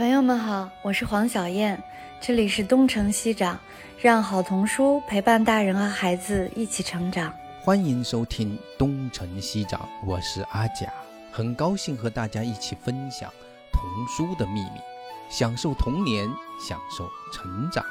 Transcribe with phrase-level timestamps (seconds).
[0.00, 1.78] 朋友们好，我是黄小燕，
[2.22, 3.60] 这里是东城西长，
[4.00, 7.30] 让好童书陪伴大人和孩子一起成长。
[7.60, 10.90] 欢迎收听东城西长，我是阿甲，
[11.30, 13.30] 很高兴和大家一起分享
[13.70, 14.80] 童书的秘密，
[15.28, 16.26] 享受童年，
[16.58, 17.84] 享受成长。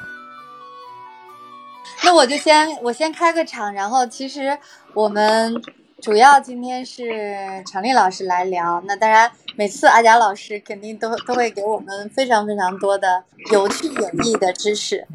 [2.02, 4.58] 那我就先我先开个场，然后其实
[4.94, 5.62] 我们。
[6.02, 13.22] 主要今天是常丽老师来聊，那当然每次阿贾老师肯定都都会给我们非常非常多的
[13.52, 15.06] 有趣演绎的知识，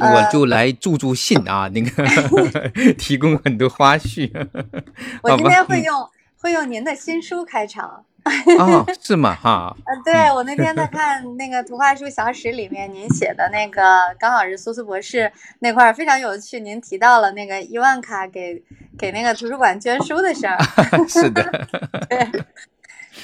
[0.00, 2.04] 我就来助助兴啊，那个
[2.98, 4.30] 提供很多花絮。
[5.22, 6.08] 我今天会用
[6.38, 8.04] 会用您的新书开场。
[8.58, 9.36] 哦，是吗？
[9.36, 13.82] 哈，嗯，对我那天在看那个图画书小史里面，您写的那个
[14.18, 15.30] 刚好是苏斯博士
[15.60, 16.58] 那块儿非常有趣。
[16.58, 18.60] 您提到了那个伊万卡给
[18.98, 20.58] 给那个图书馆捐书的事儿，
[21.06, 21.42] 是的，
[22.10, 22.44] 对，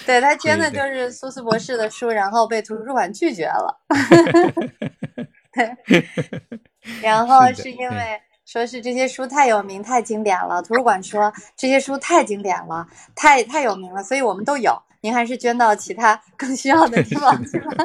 [0.06, 3.80] 对他捐的就是苏斯博士的书，然后被图书馆拒绝了，
[5.53, 6.06] 对，
[7.03, 12.86] 然后是因为说是这些书太有名、太经典了，图书馆说这些书太经典了、
[13.17, 14.80] 太太有名了，所以我们都有。
[15.03, 17.84] 您还是捐到其他更需要的地方去吧，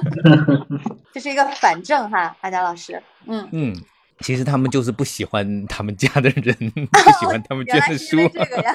[1.11, 3.01] 这是一个反证哈，阿佳老师。
[3.25, 3.75] 嗯嗯，
[4.19, 6.55] 其实他们就是不喜欢他们家的人，
[6.91, 8.17] 不喜欢他们捐的书。
[8.29, 8.73] 这个呀，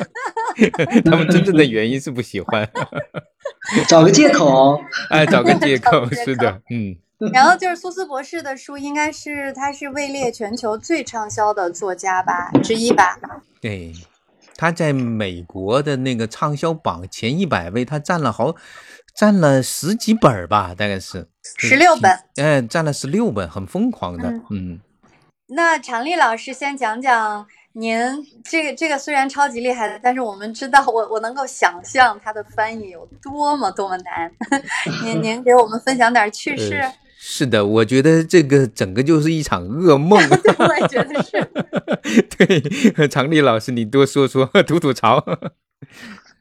[1.06, 2.68] 他们真正的原因是不喜欢，
[3.88, 4.82] 找个借口。
[5.08, 6.96] 哎，找个借口，是的，嗯。
[7.32, 13.16] 然后就是苏斯博士的书，应该是他是位列全球最畅销的作家吧之一吧？
[13.60, 13.92] 对。
[14.56, 18.54] 他在美国的那个畅销榜前一百位，他占了好，
[19.14, 21.26] 占了十几本吧，大概是
[21.58, 24.80] 十六本，哎，占了十六本，很疯狂的，嗯。
[25.48, 27.98] 那常丽老师先讲讲您
[28.44, 34.32] 这个这个虽然超级厉害的，但是我们知道，我我能够想象他的翻译有多么多么难，
[35.04, 36.82] 您您给我们分享点趣事。
[37.34, 40.20] 是的，我觉得这个整个就是一场噩梦。
[40.58, 41.50] 我也觉得是。
[42.36, 45.24] 对，常丽老师，你多说说，吐吐槽。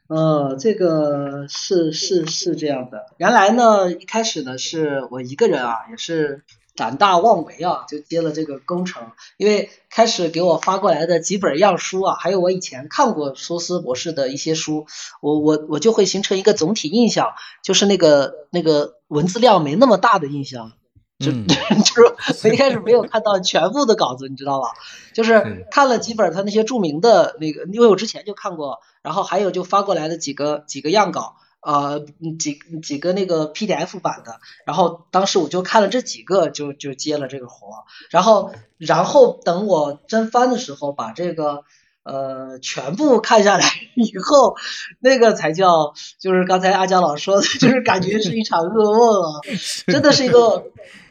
[0.08, 3.06] 呃，这个是是是这样的。
[3.16, 6.42] 原来呢，一开始呢，是我一个人啊，也是
[6.76, 9.12] 胆大妄为啊，就接了这个工程。
[9.38, 14.84] 因为开始给我发过来的几本样书啊，还有我以前看过苏斯博士的一些书，
[15.22, 17.28] 我我我就会形成一个总体印象，
[17.64, 18.98] 就是那个那个。
[19.12, 20.72] 文字量没那么大的印象，
[21.22, 21.30] 就
[21.84, 24.68] 就是我一开始没有看到全部的稿子，你知道吧？
[25.14, 32.04] 就是看了几本他那些著名的那个，因为我之前就看过，然后还有就发过来的几个几个样稿，呃，
[32.38, 41.64] 几几个那个 PDF 版的，然后当时我就看了这几个，就就接了这个活，然后然后等我真翻的时候，把这个。
[42.04, 44.56] 呃，全部看下来以后，
[44.98, 49.38] 那个才叫，就是刚才阿江老说的，就是感觉是一场噩梦啊，
[49.86, 50.64] 真的是一个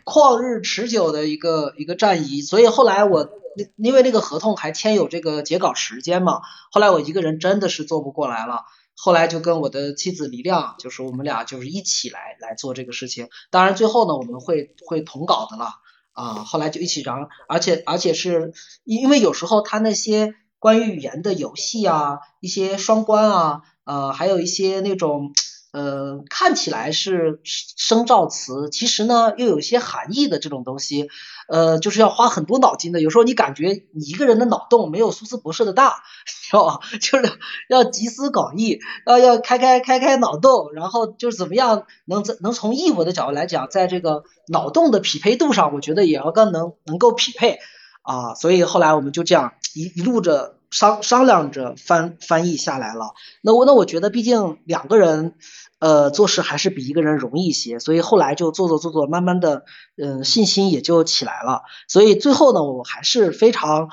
[0.05, 2.41] 旷日持久的一个一个战役。
[2.41, 3.29] 所以后来我，
[3.75, 6.41] 因为那个合同还签有这个截稿时间嘛，
[6.71, 13.29] 后来我一个人真的是做不过来了，后来就跟我的妻子李亮，就是我们俩就是一起来来做这个事情。
[13.49, 15.71] 当然最后呢，我们会会同稿的了
[16.13, 18.53] 啊，后来就一起然而且而且是
[18.83, 20.33] 因为有时候他那些。
[20.61, 25.33] 关于语言的游戏啊，一些双关啊，呃，还有一些那种，
[25.71, 31.09] 呃，看起来是生造词，其实呢又有一些含义的这种东西，
[31.47, 33.01] 呃，就是要花很多脑筋的。
[33.01, 36.79] 有时候你感觉你一个人的脑洞没有苏斯博士的大， 知道吧？
[36.99, 37.39] 就是
[37.69, 47.59] 要集思广益，要要开开开开脑洞，然后就是怎么样能能从译文的角度来讲，在这个脑洞的匹配度上，我觉得也要更能能够匹配。
[48.03, 53.13] 啊，所以后来我们就这样一一路着商商量着翻翻译下来了。
[53.41, 55.35] 那我那我觉得，毕竟两个人
[55.79, 59.65] 呃做事还是比一个人容易一些，所以后来就做做做做，慢慢的
[59.97, 61.63] 嗯信心也就起来了。
[61.87, 63.89] 所以最后呢，我还是非常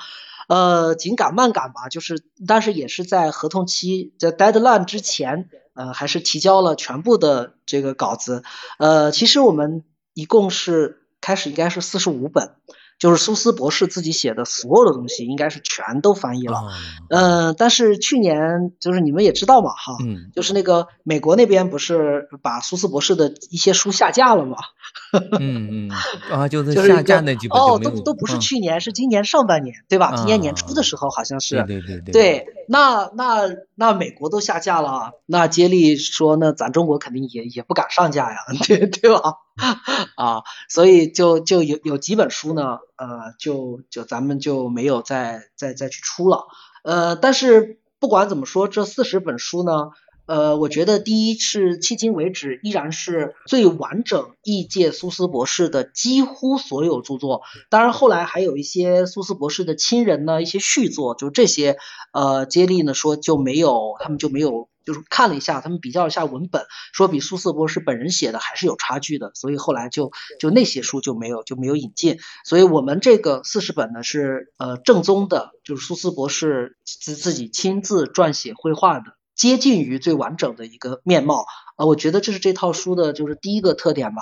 [0.47, 8.43] 呃紧赶慢赶吧，就是但是也是在合同期在 deadline 之前呃还是提交了全部的这个稿子。
[8.77, 9.83] 呃，其实我们
[10.13, 12.53] 一共是开始应该是四十五本。
[12.99, 16.65] 就是苏斯博士自己写的所有的东西，应该是全都翻译了。
[17.09, 19.97] 嗯，但是去年就是你们也知道嘛，哈，
[20.35, 24.57] 就是那个美国那边不是把苏斯博士的一些书下架了吗？
[25.39, 25.91] 嗯嗯
[26.31, 30.13] 啊，就是下架那几本哦，都都不是去年，是今年上半年，对吧？
[30.15, 31.63] 今年年初的时候好像是。
[31.63, 32.11] 对对对。
[32.11, 38.37] 对，那那那美国都下架了，那接力说那咱中国肯定也也不敢上架呀，
[38.67, 39.35] 对对吧？
[40.15, 46.45] 啊，所以就就有有几本书呢，呃，就就咱们就没有再再再去出了，
[46.83, 49.89] 呃，但是不管怎么说，这四十本书呢，
[50.29, 57.41] 呃，我觉得第一是迄今为止依然是最完整译介苏斯博士的几乎所有著作。
[57.71, 61.77] 当然后来还有一些苏斯博士的亲人呢，一些续作，就这些
[62.13, 72.19] 呃接力呢说就没有，他们就没有，就是看了一下，他们比较一下文本，说比苏斯博士本人写的还是有差距的，所以后来就就那些书就没有就没有引进。
[72.45, 79.17] 所以我们这个四十本呢是呃正宗的，就是苏斯博士自自己亲自撰写绘画的。
[79.39, 81.45] 接近于最完整的一个面貌，
[81.77, 84.21] 呃，我觉得这是这套书的就是第一个特点吧。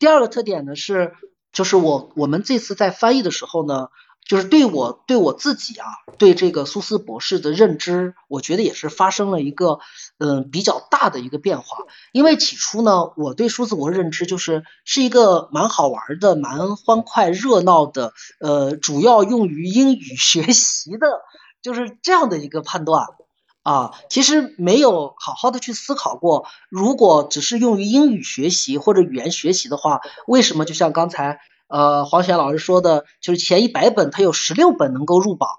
[0.00, 1.12] 第二个特点呢是，
[1.52, 3.86] 就是我我们这次在翻译的时候呢，
[4.26, 5.86] 就是对我对我自己啊，
[6.18, 9.78] 对这个苏斯博士的认知，我觉得也是发生了一个
[10.18, 11.84] 嗯比较大的一个变化。
[12.10, 21.06] 因为起初呢，我对苏斯博士认知就是是一个蛮好玩的、蛮欢快热闹的，呃，主要用于英语学习的，
[21.62, 23.06] 就是这样的一个判断。
[23.68, 35.50] 啊，其实没有好好的去思考过，如果只是用于英语学习或者语言学习的话，为什么就像刚才呃黄轩老师说的，就是前一百本它有十六本能够入榜，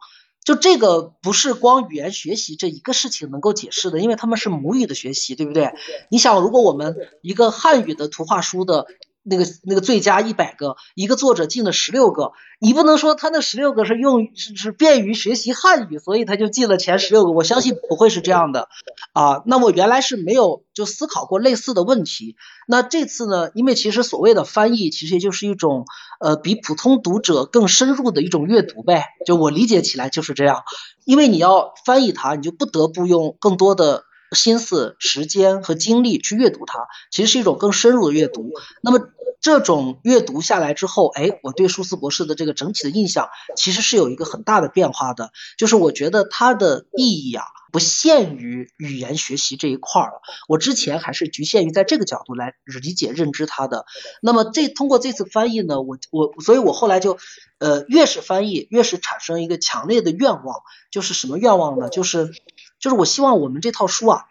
[0.43, 5.73] 就这个不是光语言学习这一个事情能够解释的，因为他们是母语的学习，对不对？
[6.09, 8.87] 你想，如果我们一个汉语的图画书的。
[9.23, 17.31] 那个那个最佳一百个，一个作者进了十六个，你不能说他那十六个是用是是便于学习汉语，所以他就进了前十六个。
[17.31, 18.69] 我相信不会是这样的
[19.13, 19.43] 啊。
[19.45, 22.35] 那我原来是没有就思考过类似的问题。
[22.67, 25.85] 那这次呢，因为其实所谓的翻译，其实也就是一种
[26.19, 29.05] 呃比普通读者更深入的一种阅读呗。
[29.25, 30.63] 就我理解起来就是这样，
[31.05, 34.05] 因为你要翻译它，你就不得不用更多的。
[34.31, 38.51] 心思、时间和精力去阅读它，其实是一种更深入的阅读。
[38.81, 39.09] 那么
[39.41, 45.31] 这种阅读下来之后，哎，我对舒斯博士的这个整体的印象其实是有一个很大的变化的。
[45.57, 50.21] 就是我觉得它的意义啊，不限于语言学习这一块儿了。
[50.49, 53.85] 我之前还是局限于在这个角度来理解、认知它的。
[54.21, 57.17] 那么这通过这次翻译呢，我我，所以我后来就
[57.59, 61.87] 呃，越是翻译，越是产生一个强烈的愿望，就是什么愿望呢？
[61.89, 62.33] 就是。
[62.79, 64.25] 就是我希望我们这套书啊，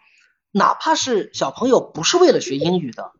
[0.50, 3.12] 哪怕是小朋友不是为了学英语的，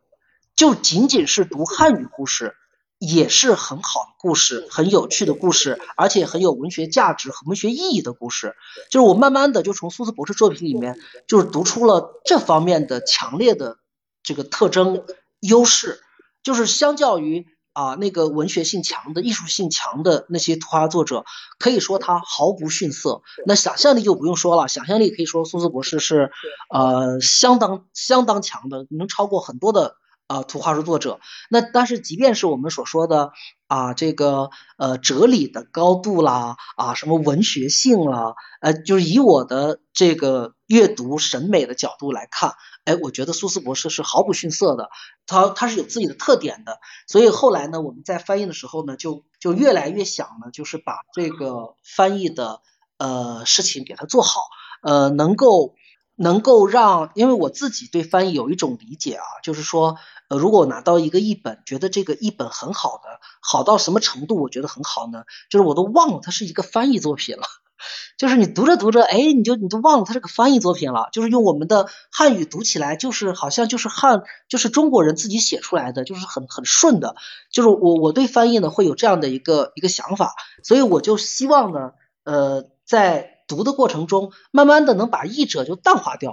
[0.55, 2.55] 就仅仅是读汉语故事，
[2.97, 8.55] 也是很好的故事，很有趣的故事，而且很有文学价值和文学意义的故事。
[8.89, 13.77] 就是我慢慢的就从苏斯博士作品里面，就是读出了这方面的强烈的
[14.23, 15.05] 这个特征
[15.39, 16.01] 优势，
[16.43, 17.47] 就是相较于。
[17.73, 21.25] 啊，那个文学性强的、艺术性强的那些图画作者，
[21.59, 23.21] 可以说他毫不逊色。
[23.45, 26.31] 那想象力就不用说了，想象力可以说苏斯博士是
[26.69, 29.95] 呃相当相当强的，能超过很多的
[30.29, 31.19] 啊图画书作者。
[31.49, 33.31] 那但是即便是我们所说的
[33.67, 42.53] 啊这个呃哲理的高度啦，啊什么文学性啦，呃就是以我的这个阅读审美的角度来看。
[42.85, 44.89] 哎，我觉得苏斯博士是毫不逊色的，
[45.27, 52.61] 他他是有自己的特点的，所以后来呢，我们在翻译的时候呢，就就越来越想呢，就是把这个翻译的
[52.97, 54.41] 呃事情给他做好，
[54.81, 55.75] 呃，能够
[56.19, 64.41] 能够让，因为我自己对翻译有一种理解啊，就是说，呃，如果我拿到一个译本，觉得这个译本很好的，好到什么程度？
[64.41, 67.43] 我觉得很好呢，就是我都忘了它是一个翻译作品了。
[68.19, 71.07] 就是你读着读着，哎，你就你都忘了它是个翻译作品了。
[71.13, 77.15] 就是用我们的汉语读起来，就是好像就是汉，就是中国人自己写出来的，就是很很顺的。
[77.49, 81.93] 就是我我对翻译呢会有这样的一个一个想法，所以我就希望呢，
[82.25, 86.31] 呃，在读的过程中，慢慢的能把译者就淡化掉，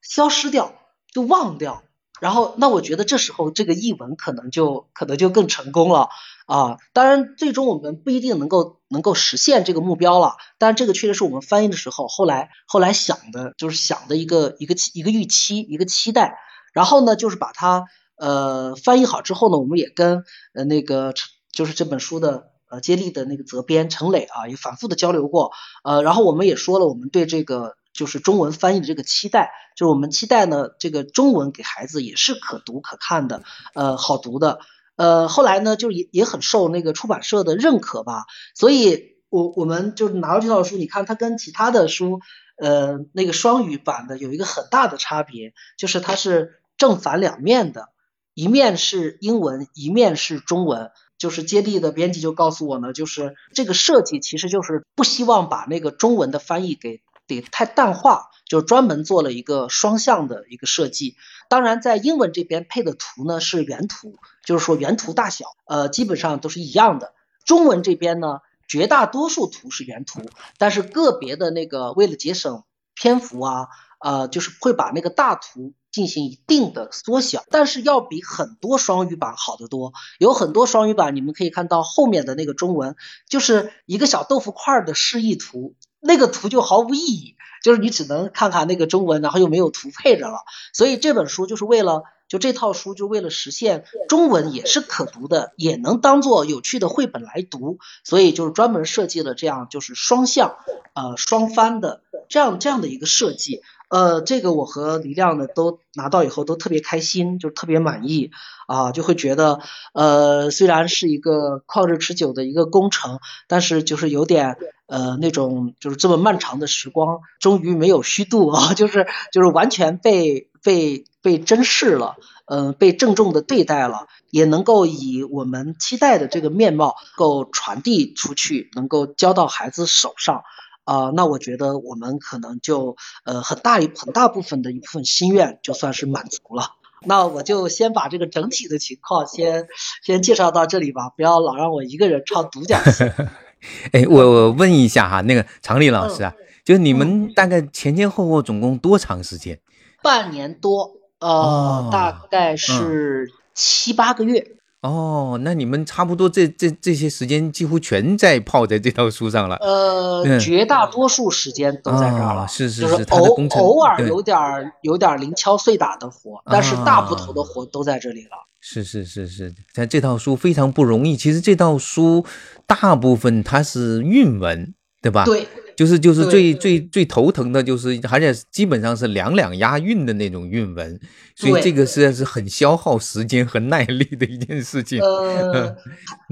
[0.00, 0.74] 消失掉，
[1.12, 1.82] 就忘掉。
[2.20, 6.08] 然后，那我觉得这时候这个译文可能就可能就更成功了
[6.46, 6.76] 啊！
[6.92, 16.38] 当然，最终我们不一定能够能够实现这个目标了，但这个确实是我们翻译的时候后来后来想的，就是想的一个一个一个预期一个期待。
[16.72, 17.84] 然后呢，就是把它
[18.16, 21.14] 呃翻译好之后呢，我们也跟呃那个
[21.52, 27.76] 就是这本书的呃接力的那个责编陈磊啊，也反复的交流过呃，然后我们也说了我们对这个。
[27.94, 33.42] 就是中文翻译的这个期待，就是我们期待呢，这个中文给孩子也是可读可看的，
[33.74, 34.60] 呃，好读的，
[34.94, 42.20] 呃，后来呢，就也也很受那个出版社的认可吧，所以我我们就拿到这套书，你看它跟其他的书，
[42.56, 47.88] 呃，那个双语版的有一个很大的差别，就是它是正反两面的，
[48.32, 57.02] 一面是英文，一面是中文，就是接力的编辑就告诉我呢，就是这个设计其实就是不希望把那个中文的翻译给。
[57.28, 61.14] 给太淡化，就专门做了一个双向的一个设计。
[61.50, 67.12] 当然，在英文这边配的图呢是原图，就是说原图大小，呃，基本上都是一样的。
[67.44, 70.22] 中文这边呢，绝大多数图是原图，
[70.56, 73.68] 但是个别的那个为了节省篇幅啊，
[74.00, 79.92] 呃，就是会把那个大图进行一定的缩小，但是要比很多双语版好得多。
[80.18, 82.96] 有很多双语版，你们可以看到后面的那个中文
[83.28, 90.38] 就是一个小豆腐块的示意图，那个图就毫无意义，就是你只能看看那个中文，然后又没有图配着了。
[90.72, 92.02] 所以这本书就是为了。
[92.28, 100.56] 就这套书，就为了实现中文也是可读的，也能当做有趣的绘本来读，所以就是专门设计了这样就是双向
[100.92, 103.62] 呃双翻的这样这样的一个设计。
[103.88, 108.30] 呃，这个我和李亮呢都拿到以后都特别开心，就特别满意
[108.66, 109.60] 啊，就会觉得
[109.94, 121.04] 呃虽然是一个旷日持久的一个工程，但是就是有点呃那种就是这么漫长的时光终于没有虚度啊， 就是就是完全被被。
[121.20, 122.16] 被珍视了，
[122.46, 130.44] 嗯，被郑重的对待了，也能够以我们期待的这个面貌够传递出去，能够交到孩子手上，
[130.88, 136.76] 啊，那我觉得我们可能就呃很大一很大部分的一部分心愿就算是满足了。
[137.04, 139.66] 那我就先把这个整体的情况先
[140.02, 143.04] 先介绍到这里吧，不要老让我一个人唱独角戏。
[143.92, 146.32] 哎，我我问一下哈，那个常丽老师啊，
[146.64, 149.60] 就是你们大概前前后后总共多长时间？
[150.02, 150.94] 半年多。
[151.20, 154.57] 呃，大概是七八个月。
[154.80, 159.56] 哦，那你们差不多这这这些时间几乎全在泡在这套书上了。
[159.56, 162.46] 呃，绝大多数时间都在这儿了。
[162.46, 164.36] 是是是，偶偶尔有点
[164.82, 168.46] 有点零敲碎打的活，但是大部头的活都在这里了。
[168.60, 171.16] 是是是是，但这套书非常不容易。
[171.16, 172.24] 其实这套书
[172.66, 175.24] 大部分它是韵文，对吧？
[175.24, 175.46] 对。
[175.78, 180.98] 就是就是最最最头疼的，就是而且基本上是两两押韵的那种韵文，
[181.36, 185.00] 所以这个实在是很消耗时间和耐力的一件事情。
[185.00, 185.76] 呃，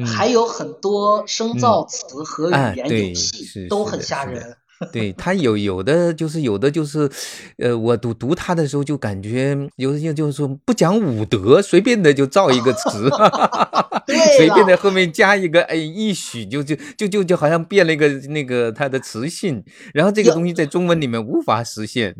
[0.04, 4.56] 还有很多生造词和语言游戏都很吓人。
[4.92, 7.10] 对他有有的就是有的就是，
[7.58, 13.08] 呃，我读读他的时候就感觉有些就是说不讲武德，随便的就造一个词，
[14.36, 19.64] 随便的后面加一个哎一许就就就就就好像变了一个那个他的词性，
[19.94, 22.14] 然后这个东西在中文里面无法实现。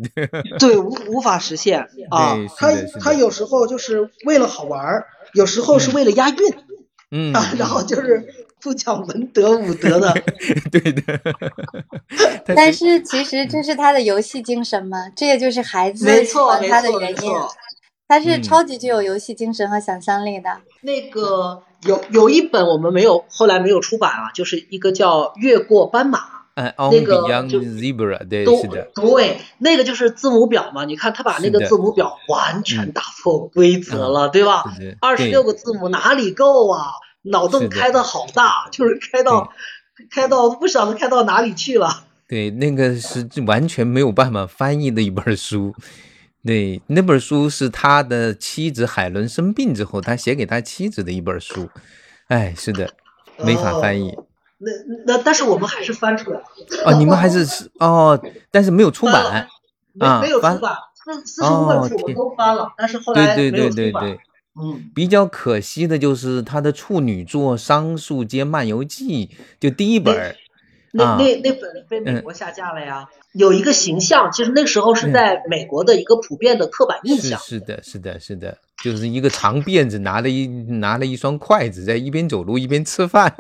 [0.58, 2.36] 对，无无法实现啊。
[2.56, 6.36] 他他有时候就是为了好玩有时候是为了押韵，
[7.10, 8.46] 嗯，然后就是。
[8.58, 10.12] 不讲文德武德的，
[10.72, 11.02] 对的。
[12.55, 17.33] 但是其实这是他的游戏精神嘛，这也就是孩子喜欢他的原因。
[18.09, 20.61] 他是超级具有游戏精神和想象力的。
[20.83, 26.19] 那个有有一本我们没有，后来没有出版啊，就是一个叫《越过斑马》。
[26.55, 27.17] 嗯，那个
[27.49, 28.88] 就 zebra，对，是的。
[28.95, 30.85] 对，那个就是字母表嘛。
[30.85, 34.65] 你看他把那个字母表完全打破规则了，对吧？
[35.00, 36.93] 二十六个字母哪里够啊？
[37.23, 39.53] 脑洞开的好大，就是开到
[40.11, 42.05] 开到不晓得开到哪里去了。
[42.28, 45.75] 对，那个是完全没有办法翻译的一本书。
[46.45, 51.68] 对，那本书是他的妻子海伦生病之后，他写给他妻子的一本书。
[52.28, 52.92] 哎，是的，
[53.38, 54.16] 没法翻译。
[54.59, 54.71] 那
[55.06, 56.45] 那但是我们还是翻出来了。
[56.85, 59.49] 哦，你们还是哦，但是没有出版
[59.99, 60.76] 啊，没有出版。
[60.95, 64.18] 四四十五本书我都翻了，但是后来没有出版。
[64.59, 69.26] 嗯，比较可惜的就是他的处女作《桑树街漫游记》，
[69.61, 70.35] 就第一本
[70.97, 73.09] 那那那本被美国下架了呀。
[73.33, 77.38] 有一个形象，其实那时候是在美国的一个普遍的刻板印象。
[77.38, 83.35] 是的，是的，是的，就是一个长辫子，拿了一拿了一双筷子，在一边走路一边吃饭，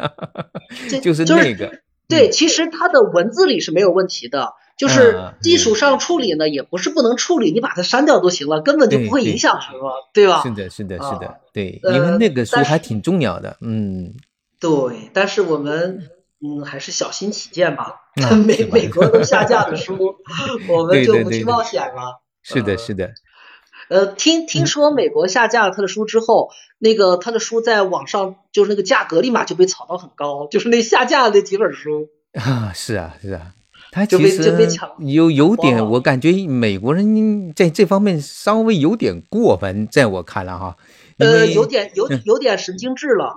[1.02, 1.72] 就是那个。
[2.08, 4.52] 对，其实它的文字里是没有问题的。
[4.76, 10.42] 就是技术上处理呢，也不是不能处理，你把它删掉都行了，根本就不会影响什么，对吧？
[10.42, 14.12] 是的，是的，是的，对，因为那个书还挺重要的，嗯。
[14.60, 16.02] 对，但是我们
[16.46, 18.02] 嗯还是小心起见吧。
[18.46, 20.16] 美美国都下架的书，
[20.68, 22.22] 我们就不去冒险了。
[22.42, 23.10] 是的，是的。
[23.88, 32.08] 呃，听听说美国下架了他的书之后，那个他的书在网上就是那个价格立马就被炒到很高，就是那下架的那几本书。
[32.34, 33.52] 啊，是啊，是啊。
[33.92, 34.42] 他其实
[34.98, 40.76] 有有点，我感觉美国人在这方面稍微有点过分，在我看来哈，
[41.18, 43.34] 呃，有点有有点神经质了。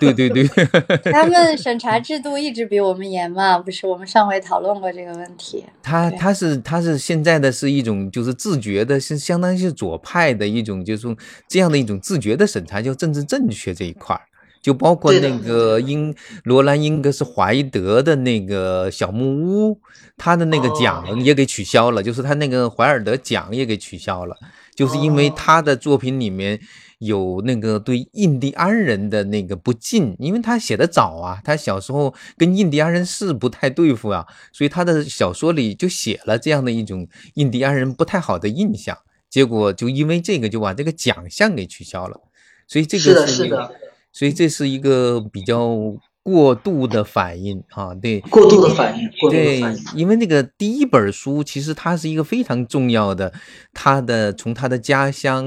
[0.00, 0.44] 对 对对，
[1.12, 3.86] 他们审查制度一直比我们严嘛，不是？
[3.86, 5.64] 我们上回讨论过这个问题。
[5.82, 14.22] 他他是他是现在的是一种就是自觉的，是相当于是左派的一种，就是这样的一种自觉的审查，叫政治正确这一块儿。
[14.60, 16.14] 就包括那个英
[16.44, 19.26] 罗兰英格斯怀德的那个小木
[19.70, 19.80] 屋，
[20.16, 24.36] 他的那个奖也给取消了，就是他那个怀尔德奖也给取消了，
[24.76, 26.60] 就是因为他的作品里面
[27.04, 38.96] 有那个对印第安人的那个不敬，因为他写的早啊，他小时候跟印第安人是不太对付啊，所以他的小说里就写了这样的一种印第安人不太好的印象，
[39.28, 42.20] 结果就因为这个就把这个奖项给取消了，
[42.68, 43.74] 所以这个是的，
[44.12, 45.96] 所以这是一个比较。
[46.22, 49.60] 过度的反应啊，对，过度的反应，对，
[49.94, 53.32] 因为那个第一本书其实它是一个非常重要的，
[53.74, 55.44] 他的从他的家乡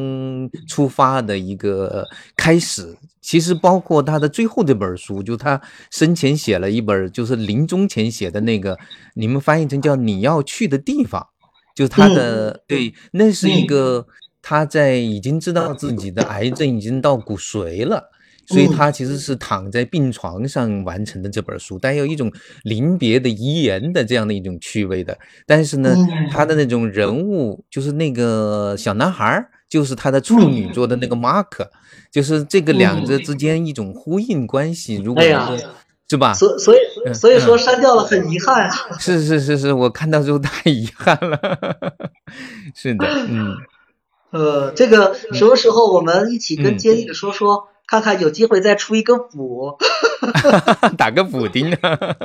[0.68, 2.06] 出发的一个
[2.36, 8.78] 开始，其实包括他的最后这本书，就他生前写了一本，就是临终前写的那个，
[9.14, 11.26] 你们翻译成叫你要去的地方，
[11.74, 14.06] 就他的对，那是一个
[14.42, 18.12] 他在已经知道自己的癌症已经到骨髓了。
[18.48, 22.32] 所以他其实是躺在病床上完成的这本书，带有一种
[22.64, 25.18] 临别的遗言的这样的一种趣味的。
[25.48, 25.96] 但是呢，
[26.32, 31.68] 他的那种人物就是那个小男孩，就是他的处女座的那个 Mark，，
[32.12, 34.96] 就是这个两者之间一种呼应关系。
[34.98, 35.24] 如果
[36.08, 36.34] 是吧？
[36.36, 38.98] 所所以所以说删掉了很遗憾啊。
[39.00, 41.40] 是是是是，我看到之后太遗憾了。
[42.76, 43.56] 是的，嗯，
[44.30, 47.70] 呃，这个什么时候我们一起跟接力的说说？
[47.88, 49.78] 看看有机会再出一个补，
[50.98, 51.70] 打个补丁，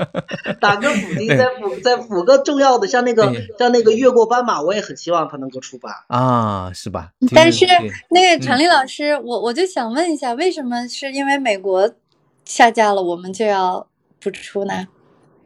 [0.60, 7.10] 打个补丁， 再补再补个重要的，像那个像那个越过斑马，我也很希望它能够出版啊，是吧？
[7.34, 7.66] 但是
[8.10, 11.90] 那个常丽老师，我我就想问一下，为什么是因为美国
[12.44, 13.86] 下架了，我们就要
[14.18, 14.88] 不出呢？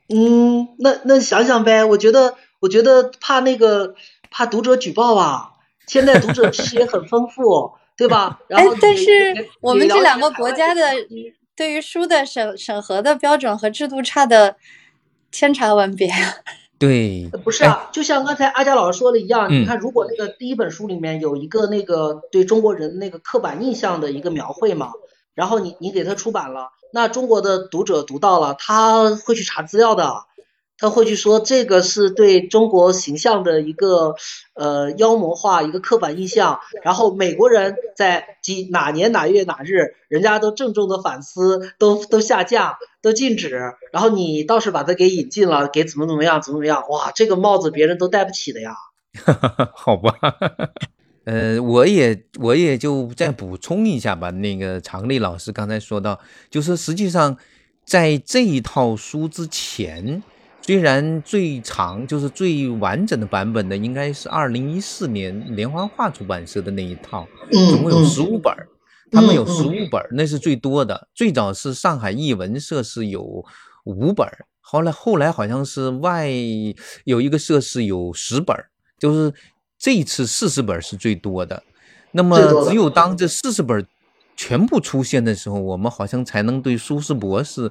[0.08, 3.94] 嗯，那那想想呗，我觉得我觉得怕那个
[4.30, 5.50] 怕读者举报啊，
[5.88, 7.72] 现在读者知识也很丰富。
[7.96, 8.40] 对吧？
[8.50, 10.82] 哎，但是我们这两个国家的
[11.56, 14.56] 对于书的审审核的标准和制度差的
[15.30, 16.10] 千差万别。
[16.76, 24.90] 对，不是啊，就像刚才阿佳老师说的一样，你看，如果那个第一本书里面有一个那个对中国人那个刻板印象的一个描绘嘛，
[25.34, 30.24] 然后你你给他出版了，那中国的读者读到了，他会去查资料的。
[30.76, 34.16] 他会去说这个是对中国形象的一个
[34.54, 36.58] 呃妖魔化，一个刻板印象。
[36.82, 43.74] 然后美国人在几哪年哪月哪日，人家都郑重的反思，都都下架，都禁止。
[43.92, 46.84] 然后你倒是把它给引进了，给怎么怎么样，怎么怎么样？
[46.88, 48.74] 哇，这个帽子别人都戴不起的呀。
[49.74, 50.12] 好吧，
[51.24, 54.30] 呃，我也我也就再补充一下吧。
[54.30, 56.18] 那个常丽老师刚才说到，
[56.50, 57.36] 就是实际上
[57.84, 60.20] 在这一套书之前。
[60.66, 68.50] 虽然最长就是最完整的版本呢，应该是二零一四年连环画出版社的那一套，总共有十五本
[69.10, 71.06] 他们有十五本那是最多的。
[71.14, 73.44] 最早是上海译文社是有
[73.84, 74.26] 五本
[74.62, 76.30] 后来后来好像是外
[77.04, 78.56] 有一个社是有十本
[78.98, 79.34] 就是
[79.78, 81.62] 这一次四十本是最多的。
[82.12, 83.86] 那么只有当这四十本
[84.34, 87.70] 全部出现的时候，我们好像才能对苏轼博士。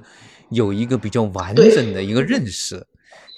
[0.50, 2.86] 有一个比较完整的一个认识，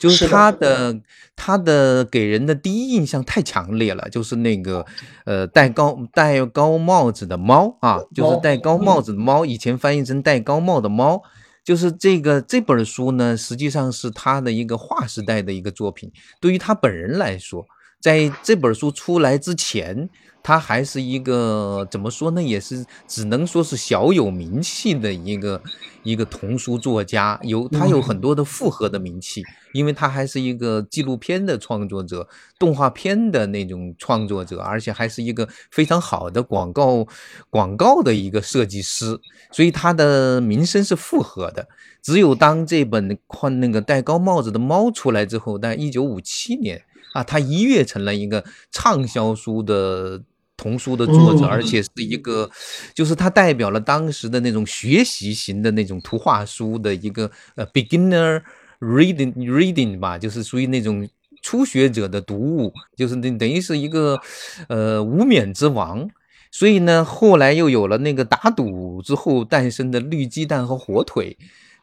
[0.01, 1.01] 就是他的
[1.35, 4.85] 他的给人的第一印象太强烈了，就是那个
[5.25, 11.23] 呃戴高戴高帽子的猫啊，就是戴高帽子的猫，以前翻译成戴高帽的猫，
[11.65, 16.11] 就是这个这本书呢，实际上是他的一个划时代的一个作品。
[16.41, 17.67] 对于他本人来说，
[18.01, 20.09] 在这本书出来之前。
[20.47, 22.41] 他还是一个怎么说呢？
[22.41, 25.61] 也是只能说是小有名气的一个
[26.05, 32.29] 一个童书作家，有他有很多的复合的名气，因为他还是一个纪录片的创作者、
[32.61, 37.05] 动画片的那种创作者，而且还是一个非常好的广告
[37.51, 39.19] 广告的一个设计师，
[39.51, 41.67] 所以他的名声是复合的。
[42.01, 50.23] 只有当这本换那个戴高帽子的猫出来之后，在一九五七年啊，他一跃成了一个畅销书的。
[50.57, 52.51] 童书的作者，而且是一个，
[52.95, 58.43] 就是他代表了当时的那种学习型的那种图画书的一个呃 beginner
[58.81, 61.09] reading reading 吧，就是属于那种
[61.43, 64.21] 初学者的读物，就是等等于是一个
[64.69, 66.09] 呃无冕之王。
[66.51, 71.37] 所以呢，后来又有了那个打赌之后诞生的绿鸡蛋和火腿。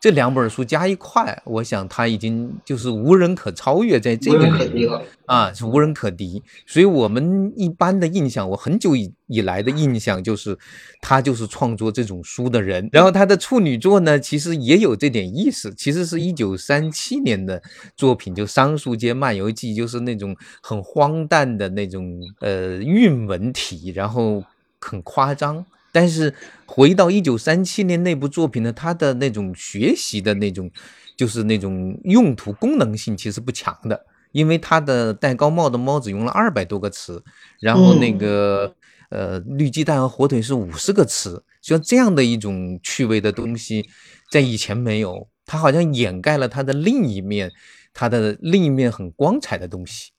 [0.03, 4.89] 这两本书加一块，我想他已经就是无人可超越，在这个领域
[5.27, 6.43] 啊是无人可敌。
[6.67, 10.57] 所以我们一般的印象，我很久以以来的印象就是
[10.99, 12.89] 他就是创作这种书的人。
[12.91, 17.63] 然后他的处女作呢，其实也有这点意思，其实是一九三七年的
[17.95, 24.43] 作品，就《桑树街漫游记》，就是那种很荒诞的那种呃韵文体，然后
[24.81, 25.65] 很夸张。
[25.93, 26.33] 但是
[26.65, 30.69] 回到一九三七年那部作品呢，它的那种学习的那种，
[31.15, 37.23] 就是那种用途功能性其实不强的，因为它的戴高帽的猫只用了二百多个词，
[37.61, 38.75] 然后那个
[39.09, 43.87] 呃，绿鸡蛋和火腿是五十个词，像这样的一种趣味的东西，
[44.31, 47.51] 在以前没有，它好像掩盖了它的另一面，
[47.93, 50.11] 它的另一面很光彩的东西。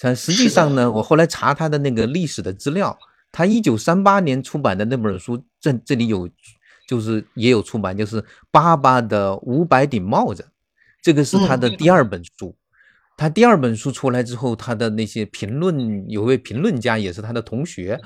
[0.00, 2.98] 但实际上呢，我后来查他的那个历史的资料，
[3.32, 6.28] 他一九三八年出版的那本书，这这里有，
[6.88, 10.48] 就是也有出版，就是爸爸的五百顶帽子，
[11.02, 12.56] 这个是他的第二本书。
[13.16, 18.00] 他第二本书出来之后，他的那些评论，有位评论家也是他的同学，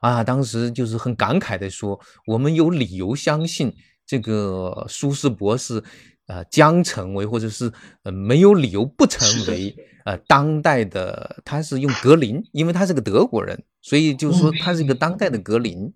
[0.00, 3.74] 啊，当时就是很感慨的说，我们有理由相信
[4.06, 5.82] 这个苏轼博士，
[6.26, 7.72] 呃，将成为或者是
[8.04, 15.92] 呃没有理由不成为呃当代的，他是用格林，因为他是个德国人，所以就是说他是一个当代的格林，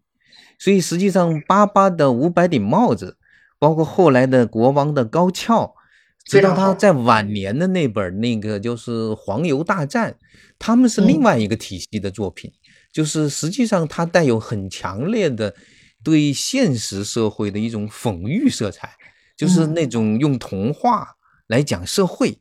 [0.59, 3.17] 所以实际上巴巴的五百顶帽子，
[3.59, 5.75] 包括后来的国王的高跷。
[6.27, 10.13] 直到他在晚年的那本那个就是《黄油大战》，
[10.59, 12.51] 他们是另外一个体系的作品，
[12.91, 15.55] 就是实际上它带有很强烈的
[16.03, 18.89] 对现实社会的一种讽喻色彩，
[19.37, 21.07] 就是那种用童话
[21.49, 22.39] 来讲社会。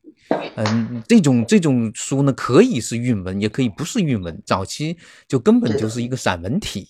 [0.55, 4.41] 嗯，这种这种书呢，可以是韵文，也可以不是韵文。
[4.45, 6.89] 早期就根本就是一个散文体。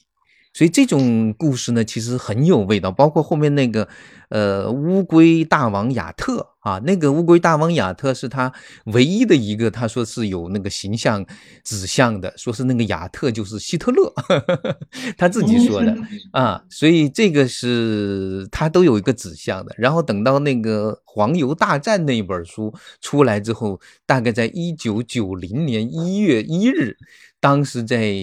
[0.54, 2.92] 所以这种故事呢，其实很有味道。
[2.92, 3.88] 包括后面那个，
[4.30, 8.52] 呃，乌龟大王亚特啊，那个乌龟大王亚特是他
[8.86, 11.26] 唯一的一个，他说是有那个形象
[11.64, 14.14] 指向的，说是那个亚特就是希特勒，
[15.18, 15.96] 他自己说的
[16.32, 16.64] 啊。
[16.70, 19.76] 所以这个是他都有一个指向的。
[19.78, 26.98] 然后等到那个黄油大战那一本书出来之后，大概在一九九零年一月一日。
[27.44, 28.16] 当时在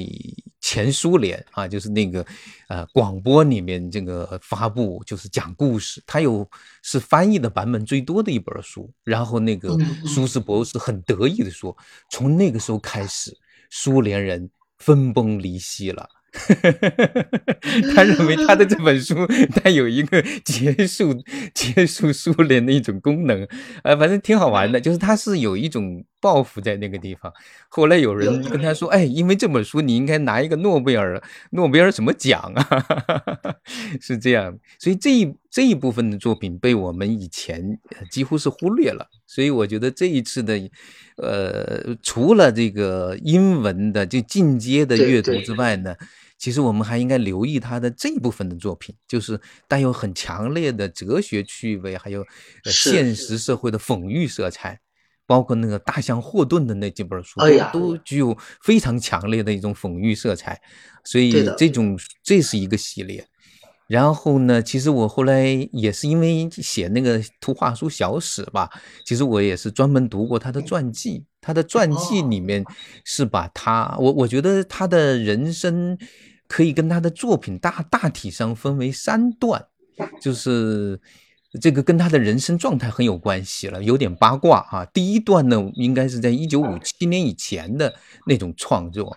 [0.62, 2.24] 前苏联啊，就是那个
[2.68, 6.48] 呃广播里面这个发布，就是讲故事，它有
[6.83, 8.90] 是翻译的版本最多的一本书。
[9.04, 11.76] 然后那个苏斯博士很得意的说，
[12.11, 13.37] 从那个时候开始，
[13.68, 16.09] 苏联人分崩离析了。
[17.92, 19.14] 他认为他的这本书
[19.62, 21.12] 带有一个结束
[21.52, 23.46] 结束苏联的一种功能，
[23.83, 27.33] 呃，反正挺好玩的，就是它是有一种抱负在那个地方。
[27.68, 32.66] 后来有人跟他说：“哎，因为这本书你应该拿一个诺贝尔诺贝尔什么奖啊？”
[34.00, 37.78] 是这样，所以这一这一部分的作品被我们以前
[38.11, 39.09] 几乎是忽略了。
[39.26, 40.59] 所以我觉得这一次的，
[41.16, 45.94] 呃，除了这个英文的就进阶的阅读之外呢。
[46.40, 52.24] 其实我们还应该留意他的这一部分的作品，就是带有很强烈的哲学趣味，还有
[52.64, 54.80] 现实社会的讽喻色彩，
[55.31, 57.38] 包括那个大象霍顿的那几本书，
[57.73, 60.61] 都具有非常强烈的一种讽喻色彩。
[61.05, 63.25] 所以这种这是一个系列。
[63.87, 68.69] 然后呢，其实我后来也是因为写那个图画书小史吧，
[69.05, 71.25] 其实我也是专门读过他的传记。
[71.40, 72.64] 他的传记里面
[73.05, 75.97] 是把他，我我觉得他的人生。
[76.53, 79.64] 可以跟他的作品大大体上分为三段，
[80.21, 81.01] 就是
[81.59, 84.85] 这个跟他的人生状态很有关系了，有点八卦啊。
[84.85, 87.95] 第一段呢，应该是在一九五七年以前的
[88.27, 89.17] 那种创作，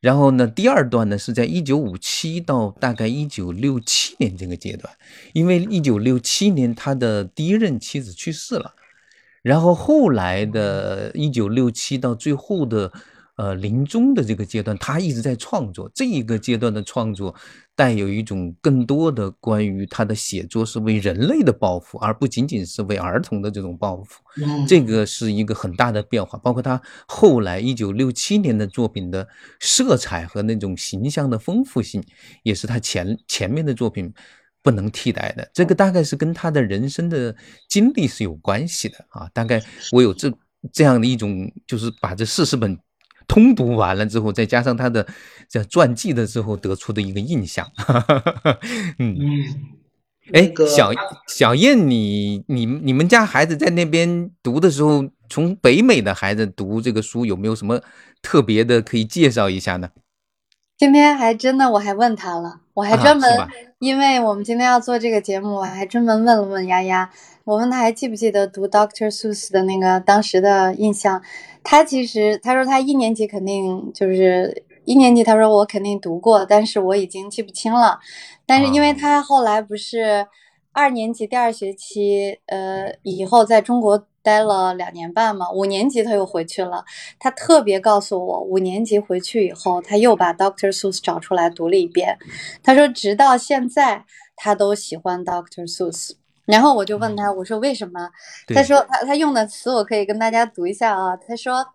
[0.00, 4.94] 然后呢，第二段呢是在一九五七到大概一九六七年这个阶段，
[5.32, 8.74] 因为一九六七年他的第一任妻子去世了，
[9.42, 12.92] 然后后来的一九六七到最后的。
[13.42, 15.90] 呃，临终的这个阶段，他一直在创作。
[15.92, 17.34] 这一个阶段的创作，
[17.74, 24.22] 带有一种更多的关于他的写作是为人类的抱负，而不仅仅是为儿童的这种抱负。
[24.68, 26.38] 这个是一个很大的变化。
[26.38, 29.26] 包括他后来一九六七年的作品的
[29.58, 32.00] 色彩和那种形象的丰富性，
[32.44, 34.14] 也是他前前面的作品
[34.62, 35.50] 不能替代的。
[35.52, 37.34] 这个大概是跟他的人生的
[37.68, 39.28] 经历是有关系的啊。
[39.34, 40.32] 大概我有这
[40.72, 42.78] 这样的一种，就是把这四十本。
[43.26, 45.06] 通读完了之后，再加上他的
[45.48, 47.70] 这传记的之后得出的一个印象，
[48.98, 49.16] 嗯，
[50.32, 50.90] 哎，小
[51.26, 57.80] 小燕，你你你们家孩子在那边读的时候，从北美的孩子读这个书，有没有什么
[58.22, 59.90] 特别的可以介绍一下呢？
[60.78, 63.30] 今天还真的，我还问他了，我还专门，
[63.78, 67.10] 因为我们今天要做这个节目，我还专门问了问丫丫，
[67.44, 71.22] 我问他还记不记得读 Doctor Seuss 的那个当时的印象。
[71.64, 77.98] 他其实他说他一年级肯定就是一年级，他说我肯定读过，但是我已经记不清了。
[78.46, 80.26] 但是因为他后来不是
[80.72, 84.06] 二年级第二学期，呃，以后在中国。
[84.24, 86.84] 待了两年半嘛，五年级他又回去了。
[87.18, 92.16] 他特别告诉我，五年级回去以后，他又把 Doctor Seuss 找出来读了一遍。
[92.62, 94.04] 他说，直到现在
[94.36, 96.12] 他都喜欢 Doctor Seuss。
[96.52, 98.08] 然后我就问他，我说为什么？
[98.54, 101.16] 他说他他用的词我可以跟大家读一下啊。
[101.16, 101.66] 他说，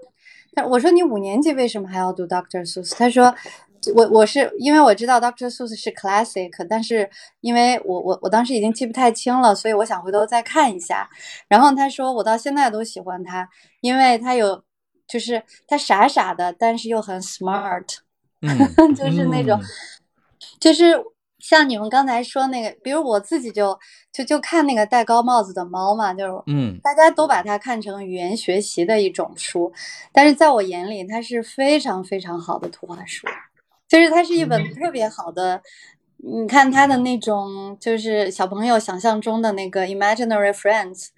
[0.53, 2.95] 他我说你五年级为什么还要读 Doctor Seuss？
[2.95, 3.35] 他说。
[3.95, 7.09] 我我是因为我知道 Doctor Seuss 是 classic，但是
[7.41, 11.07] 因为我我我当时已经记不太清了，所以我想回头再看一下。
[11.47, 13.47] 然后他说我到现在都喜欢他，
[13.79, 14.61] 因为他有
[15.07, 17.85] 就是他傻傻的，但是又很 smart，
[18.97, 19.57] 就是那种
[20.59, 20.99] 就是。
[21.39, 23.77] 像你们刚才说那个，比如我自己就
[24.11, 29.71] 就就看那个戴高帽子的猫嘛，就是嗯，大家都把它看成语言学习的一种书，
[30.11, 33.27] 但是在我眼里，它是非常非常好的图画书，
[33.87, 35.61] 就是它是一本特别好的，
[36.17, 41.09] 你看它的那种就是小朋友想象中的那个 imaginary friends，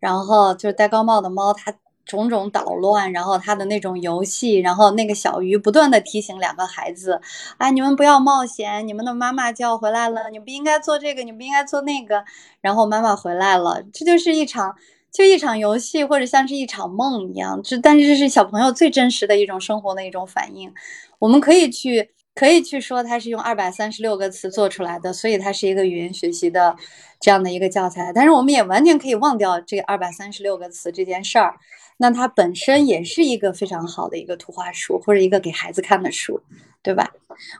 [0.00, 1.74] 然后就是戴高帽的猫，它。
[2.08, 7.20] 种种捣乱，然后他的那种游戏，然后那个小鱼不断的提醒两个孩子
[7.58, 12.24] ：“哎，你们不要冒险，你们的妈妈就要回来了，你不应该做这个，你不应该做那个。”
[12.60, 14.74] 然后妈妈回来了，这就是一场
[15.12, 17.60] 就一场游戏，或者像是一场梦一样。
[17.62, 20.72] 这但是这是小朋友最真实的一种生活的一种反应。
[21.18, 26.76] 我们可以去可以去说它是用二百三十六个词做出来的，所以它是一个语言学习的
[27.18, 28.12] 这样的一个教材。
[28.14, 31.56] 但是我们也完全可以忘掉这二百三十六个词这件事儿。
[31.96, 36.40] 那它本身也是一个非常好的一个图画书，或者一个给孩子看的书，
[36.80, 37.10] 对吧？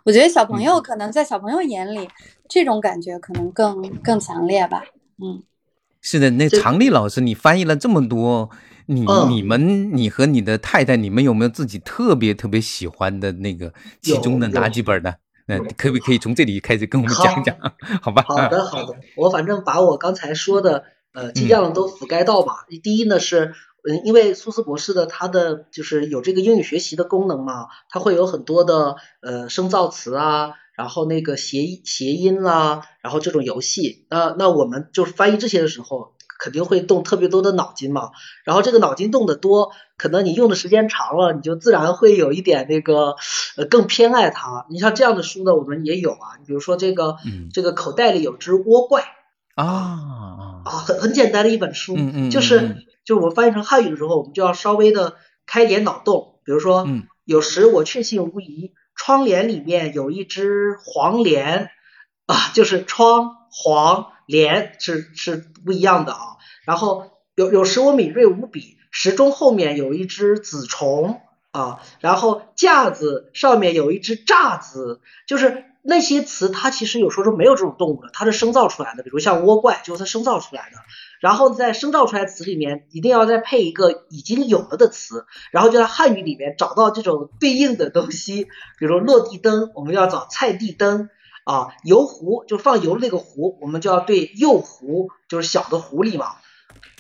[0.05, 2.09] 我觉得小朋友可能在小朋友眼里，
[2.49, 4.85] 这种感觉可能更更强烈吧。
[5.21, 5.43] 嗯，
[6.01, 6.31] 是的。
[6.31, 8.49] 那常丽老师，你翻译了这么多，
[8.89, 15.15] 你你们你和你的太太，你们有没有自己特别特别喜欢的那个其中的哪几本呢？
[15.47, 17.57] 那可不可以从这里开始跟我们讲讲？
[18.03, 18.25] 好吧。
[18.27, 18.97] 好的，好的。
[19.17, 22.67] 我反正把我刚才说的，呃，尽量都覆盖到吧。
[22.83, 23.55] 第一呢是。
[23.89, 38.13] 嗯，因为苏斯博士的他的就是有这个英语学习的功能嘛，他会有很多的呃生造词啊，然后那个谐谐音啦，然后这种游戏，那那我们就是翻译这些的时候，肯定会动特别多的脑筋嘛，
[38.45, 43.17] 然后这个脑筋动得多，可能你用的时间长了，你就自然会有一点那个
[43.57, 44.65] 呃更偏爱它。
[44.71, 47.17] 你像这样的书呢，我们也有啊，你比如说这个
[47.53, 49.05] 这个口袋里有只倭怪。
[49.55, 50.63] 啊。
[50.65, 51.97] 啊，很很简单的一本书，
[52.31, 52.87] 就是。
[53.05, 56.41] 就是我翻译成汉语的时候，我们就要稍微的开点脑洞。
[56.45, 56.87] 比如说，
[57.25, 61.71] 有时我确信无疑，窗帘里面有一只黄连。
[62.27, 66.37] 啊，就是窗黄连是是不一样的啊。
[66.65, 75.65] 然后有有时我敏锐无比，时钟后面有一只子虫啊，然后架子上面有一只炸子，就是。
[75.81, 80.77] 那些词它其实有时候是没有这种动物的，它是生造出来的，比如像倭怪就是它生造出来的。
[81.21, 91.09] 然后在生造出来词里面一定要再配一个已经有了的词，然后就在汉语里面找到这种对应的东西，比如落地灯，我们要找菜地灯
[91.51, 96.37] 啊，油壶就放油的那个壶，我们就要对釉壶，就是小的狐狸嘛，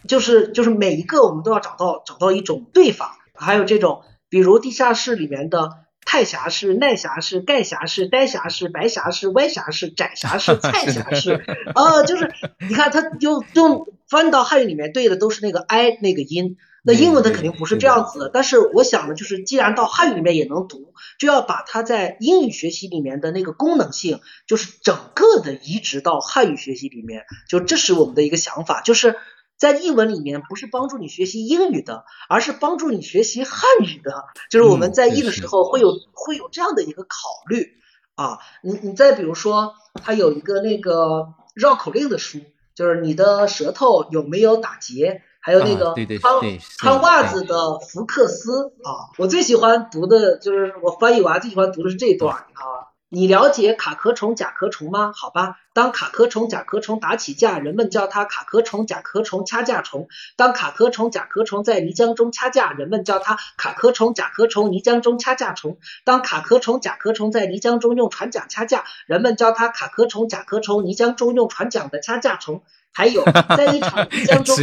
[0.06, 5.84] 就是就是每一个我们都要找到找到一种对法，还有这种比如地下室里面的。
[6.10, 11.34] 太侠士、耐侠士、盖侠士、呆侠士、白侠士、歪侠士、窄侠士、 菜侠士，
[11.74, 12.32] 啊，就是
[12.66, 16.56] 你看，他就用翻到汉语里面对的都是那个 i 那个音，
[16.88, 18.30] 那英文它肯定不是这样子的。
[18.32, 29.16] 但是我想呢，就是既然到汉语里面也能读，就要把它在英语学习里面的那个功能性，就是整个的移植到汉语学习里面，就这是我们的一个想法，就是。
[29.58, 34.26] 在译文里面，不是帮助你学习英语的，而是帮助你学习汉语的。
[34.52, 37.72] 就是我们在译的时候会有会有这样的一个考虑
[38.14, 38.38] 啊。
[38.62, 42.38] 你你再比如说，它有一个那个绕口令的书，
[42.76, 45.22] 就是你的舌头有没有打结？
[45.48, 49.08] 还有那个穿穿袜子的福克斯啊。
[49.16, 52.92] 我最喜欢读的就是我翻译完最喜欢读的是这段啊。
[53.08, 55.12] 你了解卡壳虫、甲壳虫吗？
[55.16, 72.62] 好吧，当卡壳虫、甲壳虫打起架，人们叫它卡壳虫、甲壳虫掐架虫；当卡壳虫、甲壳虫在泥浆中掐架，人们叫它卡壳虫、甲壳虫泥浆中掐架虫；当卡壳虫、甲壳虫在泥浆中用船桨掐架，人们叫它卡壳虫、甲壳虫泥浆中用船桨的掐架虫。
[72.98, 73.22] 还有，
[73.56, 74.56] 在一场即将中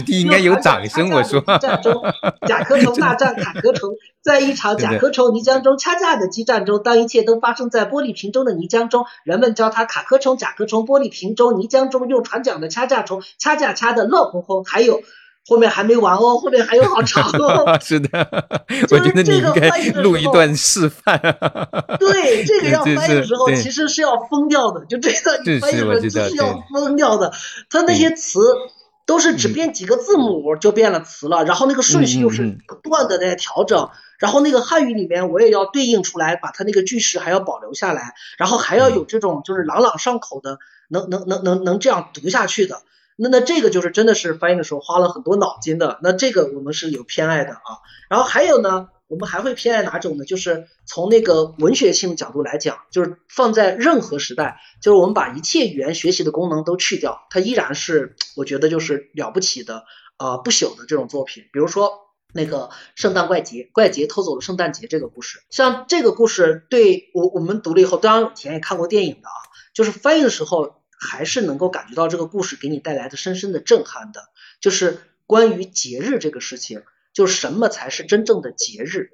[0.43, 2.04] 有掌声，我说，战中，
[2.45, 14.65] 甲壳虫大战 卡壳虫，在一场甲壳虫泥浆中掐架的激战中，当一切都发生在玻璃瓶中的泥浆中，人们叫它卡壳虫、甲壳虫、玻璃瓶中泥浆中用船桨的掐架虫，掐架掐的乐哄哄。
[14.65, 15.02] 还有。
[15.47, 17.77] 后面还没完哦，后面还有好长哦。
[17.81, 18.10] 是的，
[18.89, 19.69] 我觉得你应该
[20.01, 21.19] 录一段示范。
[21.99, 27.31] 对，这个要翻译的时候其实是要疯掉的，就这段你翻译的时候是要疯掉的。
[27.69, 28.39] 他那些词
[29.05, 40.58] 都是只变几个字母就变了词了，然后那个顺序又是不断的在调整，然后那个汉语里面我也要对应出来，把它那个句式还要保留下来，然后还要有这种就是朗朗上口的，
[40.89, 42.81] 能能能能能这样读下去的。
[43.15, 47.80] 那那这个就是真的是翻译的时候花了很多脑筋的，那这个我们是有偏爱的啊。
[48.10, 50.25] 然后还有呢，我们还会偏爱哪种呢？
[50.25, 59.86] 就是从那个文学性的角度来讲，就是放在任何时代，就是我们把一切语言学习的功能都去掉，它依然是我觉得就是了不起的
[60.17, 61.45] 啊不朽的这种作品。
[61.54, 61.91] 比如说
[62.34, 69.39] 那个圣诞怪杰，怪杰偷走了圣诞节这个故事，像这个故事对我我们读了以后，当然以前也看过电影的啊，
[69.73, 74.28] 就是翻译的时候还是能够感觉到这个故事给你带来的深深的震撼的，
[74.60, 76.84] 就是关于节日这个事情。
[77.13, 79.12] 就什么才是真正的节日？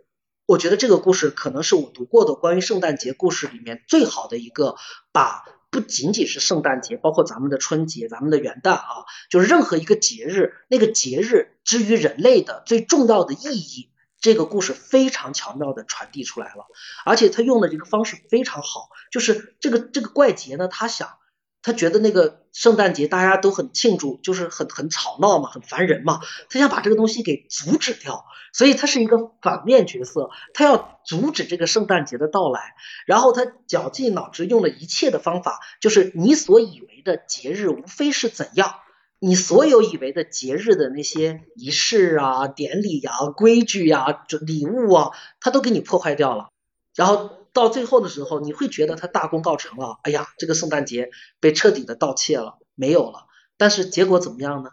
[0.47, 4.75] 我觉得这个故事可能是我读过的关于圣诞节故事里面最好的一个，
[5.11, 16.65] 把不仅仅是圣诞节，包括咱们的春节、咱们的元旦啊，就是任何一个节日，那个节日之于人类的最重要的意义，这个故事非常巧妙的传递出来了。
[17.05, 21.20] 而且他用的这个方式非常好，就是这个这个怪杰呢，他想。
[21.63, 26.19] 他觉得那个圣诞节大家都很庆祝，就是很很吵闹嘛，很烦人嘛。
[26.49, 32.73] 他想把这个东西给阻止掉，所以他是一个反面角色，他要阻止这个圣诞节的到来。
[33.05, 38.73] 然后他绞尽脑汁用了一切的方法，就是你所以为的节日无非是怎样，
[39.19, 46.49] 你所有以为的节日的那些仪式啊、典礼呀、规矩呀、礼物啊，他都给你破坏掉了。
[46.95, 47.40] 然后。
[47.53, 49.99] 到最后的时候，你会觉得他大功告成了。
[50.03, 51.09] 哎呀，这个圣诞节
[51.39, 53.25] 被彻底的盗窃了，没有了。
[53.57, 54.69] 但是结果怎么样呢？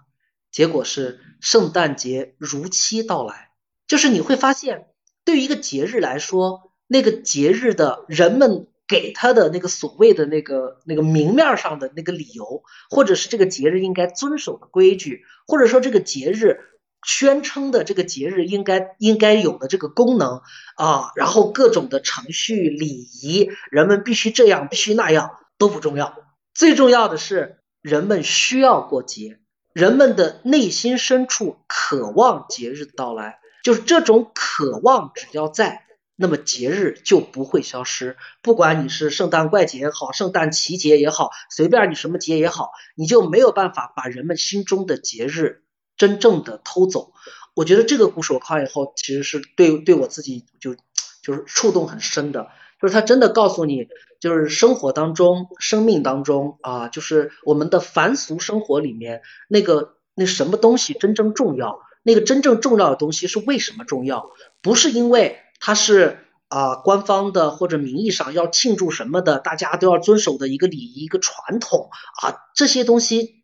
[0.50, 3.50] 结果是圣诞节如期到来。
[3.86, 4.86] 就是你会发现，
[5.24, 16.60] 对于一个节日来说，那个节日的人们给他的那个所谓的那个那个明面上的那个理由，或者是这个节日应该遵守的规矩，或者说这个节日。
[17.06, 20.42] 宣称的这个节日应该应该有的这个功能
[20.76, 26.14] 啊，然后各种的程序礼仪，人们必须这样，必须那样都不重要，
[26.54, 29.38] 最重要的是人们需要过节，
[29.72, 35.84] 人们的内心深处渴望节日的到来，就是这种渴望只要在，
[36.16, 38.16] 那么节日就不会消失。
[38.42, 45.62] 不管你是圣诞怪节也好，圣诞奇节也好，随便你什么节也好，你就没有办法把人们心中的节日。
[45.98, 47.12] 真正的偷走，
[47.54, 50.76] 我觉得这个故事我看完以后，其实是对对我自己就
[51.22, 52.48] 就是触动很深的，
[52.80, 53.88] 就是他真的告诉你，
[54.20, 64.30] 就是生活当中、生命当中啊，就是我们的凡俗生活里面那个那什么东西真正重要，那个真正重要的东西是为什么重要？
[64.62, 71.90] 不是因为它是啊官方的或者名义上要庆祝什么的，大家都要遵守的一个礼仪、一个传统
[72.22, 73.38] 啊，这些东西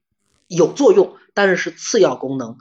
[0.55, 1.17] 有作用。
[1.37, 2.59] 但是是次要功能，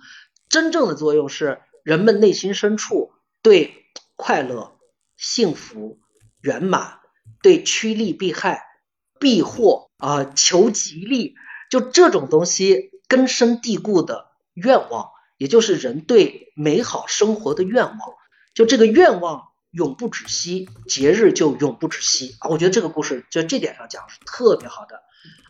[0.49, 3.11] 真正的作用是人们内心深处
[3.43, 4.79] 对快乐、
[5.15, 5.99] 幸福、
[6.41, 6.97] 圆满、
[7.43, 8.63] 对趋利避害、
[9.19, 11.35] 避祸啊、求吉利，
[11.69, 17.99] 就这种东西根深蒂固的愿望，也就是人对美好生活的愿望。
[18.55, 22.49] 就这个愿望永不止息，节日就永不止息啊！
[22.49, 25.03] 我觉得这个故事就这点上讲是特别好的。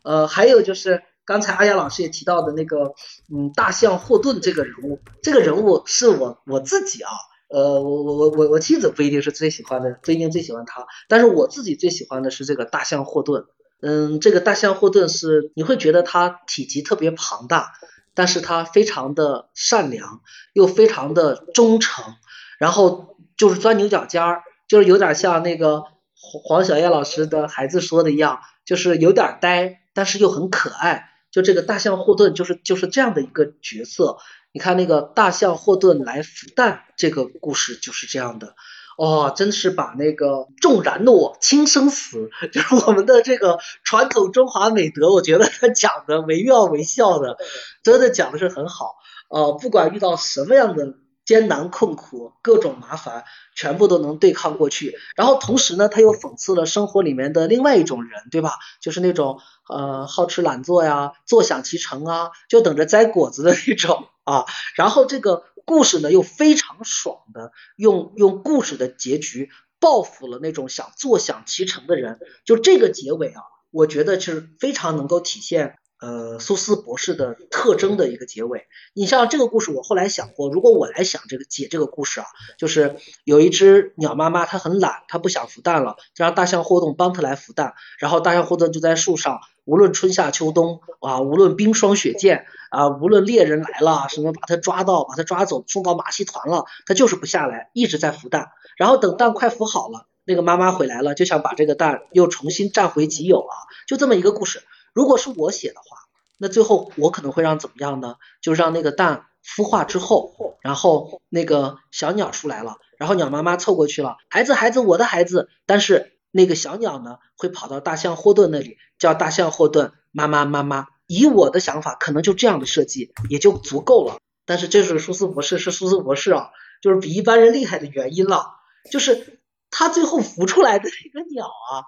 [0.03, 1.03] 呃，还有就是。
[1.25, 2.93] 刚才阿雅老师也提到的那个，
[3.33, 7.11] 嗯，大象霍顿这个人物，这个人物是我我自己啊，
[7.49, 13.45] 呃，我我我我我妻子不一定是最喜欢的，不一定最喜欢他，但是我自己最喜欢的是这个大象霍顿。
[13.85, 17.73] 嗯，这个大象霍顿是你会觉得他体积特别庞大，
[18.13, 20.21] 但是他非常的善良，
[20.53, 22.15] 又非常的忠诚，
[22.57, 25.81] 然后就是钻牛角尖儿，就是有点像那个
[26.15, 31.09] 黄黄小燕老师的孩子说的一样，就是有点呆，但是又很可爱。
[31.33, 34.17] 就这个大象霍顿就是就是这样的一个角色，
[34.53, 38.55] 你看那个大象霍顿来孵蛋这个故事就是这样的，
[38.97, 47.35] 哦，真是把那个重然诺轻生死， 就是我们的这个传统中华美德，我觉得他讲的惟妙惟肖的，
[47.83, 48.93] 真的讲的是很好，
[49.29, 50.93] 呃，不管遇到什么样的。
[51.25, 53.23] 艰难困苦，各种麻烦，
[53.55, 54.97] 全部都能对抗过去。
[55.15, 58.57] 然后同时呢，他又讽刺了生活里面的另外一种人，对吧？
[58.81, 64.45] 就是那种呃好吃懒做呀，坐享其成啊，就等着摘果子的那种啊。
[64.75, 72.19] 然后这个故事呢，又非常爽的用用故事的结局报复了那种想坐享其成的人。
[72.43, 75.77] 就这个结尾啊，我觉得是非常能够体现。
[76.03, 78.65] 呃，苏斯博士的特征的一个结尾。
[78.93, 82.25] 你像这个故事，我后来想过，如果我来想这个解这个故事啊，
[82.57, 87.75] 就是有一只鸟妈妈，它很懒，它不想孵蛋了，就让大象霍顿帮它来孵蛋。
[87.99, 98.49] 然后大象霍顿就在树上，无论春夏秋冬啊，无论冰霜雪剑啊，无论猎人来了，什么把它抓到，把它抓走，送到马戏团了，它就是不下来，一直在孵蛋。
[98.75, 103.55] 然后等蛋快孵好了，那个妈妈回来了，就想把这个蛋又重新占回己有啊，
[103.87, 104.63] 就这么一个故事。
[104.93, 105.97] 如果是我写的话，
[106.37, 108.15] 那最后我可能会让怎么样呢？
[108.41, 112.77] 就让那个蛋孵化之后，然后那个小鸟出来了。
[112.97, 120.87] 然后鸟妈妈凑过去了，孩子孩子我的孩子，但是那个小鸟呢会跑到大象霍顿那里叫大象霍顿妈妈妈妈。
[121.05, 124.19] 以我的想法，可能就这样的设计也就足够了。
[124.45, 128.55] 但是这是舒斯博士，是舒斯博士啊，就是比一般人厉害的原因了，
[128.89, 131.83] 就是他最后孵出来的那个鸟啊，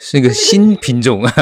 [0.00, 1.32] 是个新品种啊，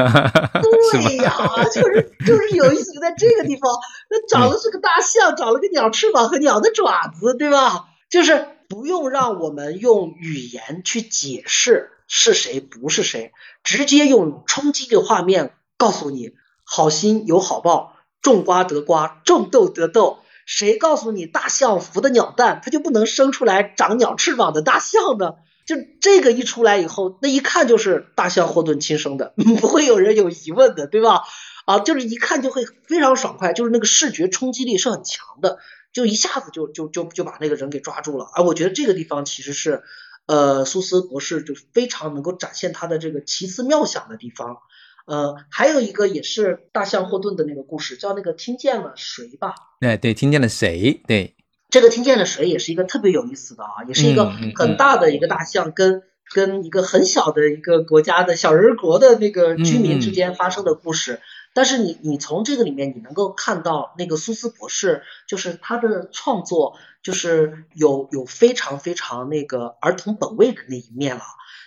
[0.93, 1.37] 对呀，
[1.73, 3.71] 就是就是有意思，在这个地方，
[4.11, 7.87] 那长的是个大象，长了个鸟翅膀和鸟的爪子，对吧？
[8.09, 13.33] 就是不用让我们用语言去解释是谁不是谁，
[13.63, 16.33] 直接用冲击的画面告诉你，
[16.65, 20.21] 好心有好报，种瓜得瓜，种豆得豆。
[20.47, 25.35] 谁告诉你大象孵的鸟蛋，它就不能生出来长鸟翅膀的大象呢？
[25.67, 31.23] 就这个一出来以后，那一看就是大象霍顿亲生的， 不会有人有疑问的，对吧？
[31.67, 35.59] 啊，就是一看就会非常爽快，就是那个视觉冲击力是很强的，
[35.93, 38.31] 就一下子就就就就把那个人给抓住了。
[38.35, 39.83] 而我觉得这个地方其实是，
[40.27, 44.59] 呃，苏斯博士就非常能够展现他的这个奇思妙想的地方。
[45.07, 49.55] 呃，还有一个也是大象霍顿的那个故事，叫那个听见了谁吧？
[49.81, 51.01] 哎，对，听见了谁？
[51.07, 51.35] 对，
[51.69, 56.03] 这个听见了谁也是一个特别有意思的啊，也是一个很大的一个大象跟
[56.33, 61.21] 跟一个很小的一个国家的小人国的那个居民之间发生的故事。
[61.55, 71.23] 但是你你从这个里面你能够看到那个苏斯博士，就是他的创作就是有有非常非常那个儿童本位的那一面了。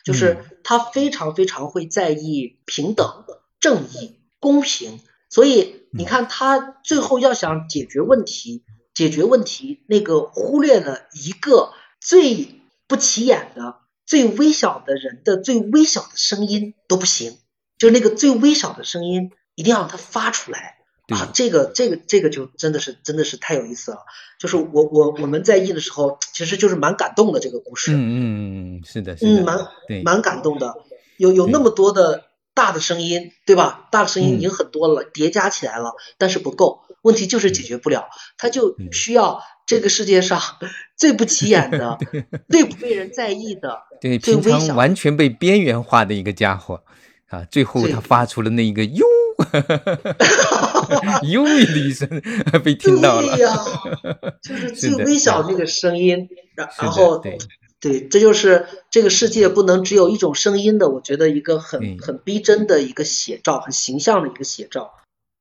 [0.05, 3.25] 就是他非常非常会在意平等、
[3.59, 8.63] 正义、公平，所以你看他最后要想解决问题，
[8.99, 11.71] 解决问题那个忽略了一个
[12.01, 17.37] 最不起眼的、最微小的人的最微小的声音都不行，
[17.77, 20.75] 就是那个最微小的声音一定要让它发出来。
[21.07, 23.99] 啊，这个这个这个就真的是真的是太有意思了。
[24.37, 27.93] 就是我我我们在译的时候，其实就是蛮感动的这个故事。
[27.93, 29.65] 嗯嗯嗯，是的，嗯，蛮
[30.03, 30.75] 蛮感动的。
[31.15, 33.87] 有有那么多的大的声音，对吧？
[33.93, 36.81] 大的声音已经很多了，叠加起来了，但是不够。
[37.03, 40.41] 问题就是解决不了，他就需要这个世界上
[40.97, 41.97] 最不起眼的、
[42.49, 46.83] 最不被人在意的、 对平常完全被边缘化的一个家伙
[47.29, 47.45] 啊！
[47.51, 49.05] 最后他发出了那一个哟。
[49.39, 51.21] 哈哈哈哈哈！
[51.23, 52.05] 呦的一声
[52.61, 53.55] 被听到了，对呀，
[54.41, 57.23] 就是最微小那个声音，然然后
[57.79, 64.91] 对，这就是这个世界不能只有一种声音的，我觉得一个很很逼真的一个写照，很形象的一个写照。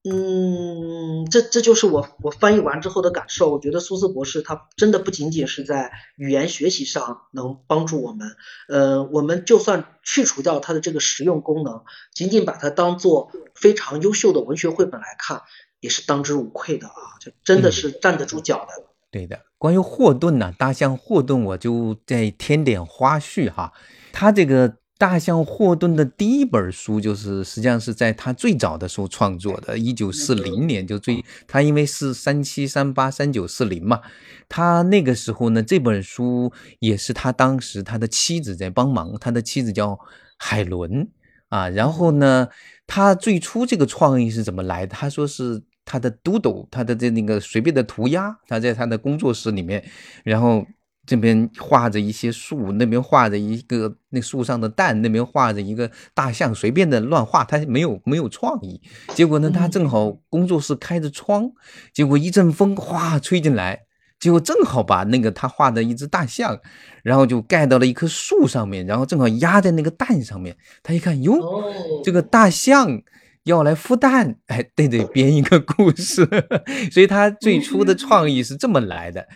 [0.04, 3.50] 嗯，这这就是我我翻译完之后的感受。
[3.50, 8.36] 我觉得苏斯博士他真的不仅仅是在语言学习上能帮助我们，
[8.68, 11.82] 呃，我们就算去除掉它的这个实用功能，
[12.14, 15.42] 仅仅把它当做非常优秀的文学绘本来看，
[15.80, 17.18] 也是当之无愧的啊！
[17.20, 18.84] 就真的是站得住脚的。
[19.10, 23.72] 对的，关于霍顿呢，大象霍顿，我就再添点花絮哈，
[24.12, 24.76] 他这个。
[24.98, 34.00] 大象霍顿的第一本书就是，实际上是在他最早的时候创作的，一九四零年就最他因为是三七三八三九四零嘛，
[34.48, 39.96] 他那个时候呢，这本书也是他当时他的妻子在帮忙，他的妻子叫
[40.36, 41.08] 海伦
[41.48, 42.48] 啊，然后呢，
[42.88, 44.96] 他最初这个创意是怎么来的？
[44.96, 49.84] 他说是他的 doodle，他的这那个随便的涂鸦，他在他的工作室里面，
[50.24, 50.66] 然后。
[51.08, 58.78] 这边画着一些树，那边画着一个那树上的蛋，那边画着一个大象，随便的乱画，他没有没有创意。
[59.14, 61.50] 结果呢，他正好工作室开着窗，
[61.94, 63.84] 结果一阵风哗吹进来，
[64.20, 66.60] 结果正好把那个他画的一只大象，
[67.02, 70.54] 然后就盖到了一棵树上面，然后正好压在那个蛋上面。
[70.82, 71.64] 他一看，哟，
[72.04, 73.00] 这个大象
[73.44, 76.28] 要来孵蛋， 哎，得得编一个故事。
[76.92, 79.26] 所以他最初的创意是这么来的。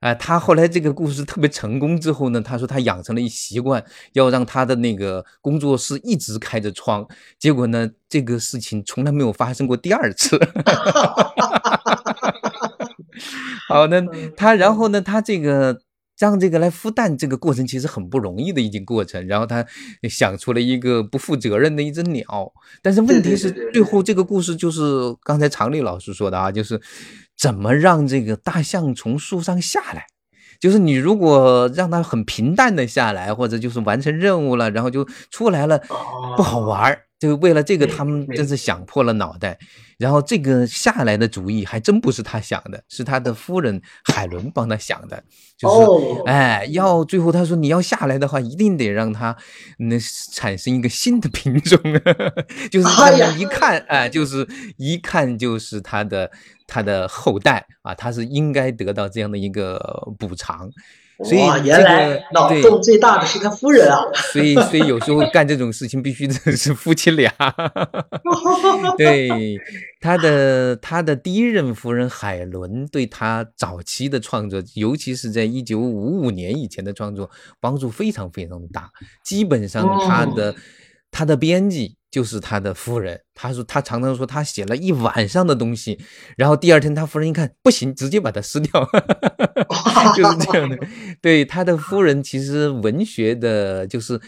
[0.00, 7.04] 啊，他后来这个故事特别成功之后呢，他说他养成了一习惯，要让他的那个工作室一直开着窗。
[7.38, 10.38] 结果呢，这个事情从来没有发生过第二次。
[13.68, 14.00] 好，那
[14.36, 15.80] 他然后呢，他这个
[16.16, 19.26] 让这个来孵蛋这个过程其实很不容易的一件过程。
[19.26, 19.66] 然后他
[20.08, 24.80] 想出了一个不负责任的一只鸟，但是问题是最后这个故事就是
[25.24, 26.80] 刚才常丽老师说的啊，就是。
[27.38, 30.06] 怎么让这个大象从树上下来？
[30.60, 35.78] 就是你如果让它很平淡的下来，或者就是完成任务了，然后就出来了，
[36.36, 37.07] 不好玩儿。
[37.18, 39.58] 就为了这个，他们真是想破了脑袋。
[39.98, 45.24] 然后这个下来的主意还真不是他想的，是他的夫人海伦帮他想的。
[45.56, 49.36] 就是哎，要最后他说你要下来的话，一定得让他
[49.78, 49.98] 那
[50.32, 51.76] 产生一个新的品种，
[52.70, 54.46] 就是一看哎，就是
[54.76, 56.30] 一看就是他的
[56.68, 59.80] 他的后代啊，他是应该得到这样的一个
[60.16, 60.70] 补偿。
[61.24, 63.98] 所以原来脑洞最大的是他夫人啊。
[64.32, 67.32] 所以，所以有时候干这种事情必须是夫妻俩。
[68.96, 69.58] 对，
[70.00, 78.90] 他的他的第一任夫人海伦对他早期的创作，尤其是在一九五五年以前的创作，帮助非常非常大。
[79.24, 80.54] 基本上他的
[81.10, 81.96] 他的编辑。
[82.10, 85.96] 就是他的夫人，他说他常常说他写了一晚上的东西，
[86.36, 88.84] 然后第二天他夫人一看不行，直接把它撕掉，
[90.16, 90.76] 就是这样的。
[91.22, 94.20] 对他的夫人，其实文学的，就是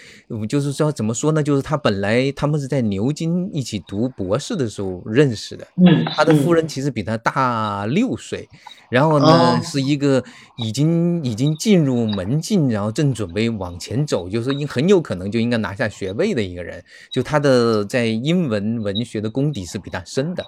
[0.49, 1.43] 就是说怎么说呢？
[1.43, 8.49] 就是他本来他们是在牛津一起读博士的时候认识的，嗯，他的夫人其实比他大六岁。
[8.91, 10.25] 然后呢，是一个
[10.57, 16.83] 已经已经进入门禁，然后正准备往前走，就是应很有可能就应该拿下学位的一个人。
[17.13, 20.45] 就他的在英文文你学的功底是比他深的。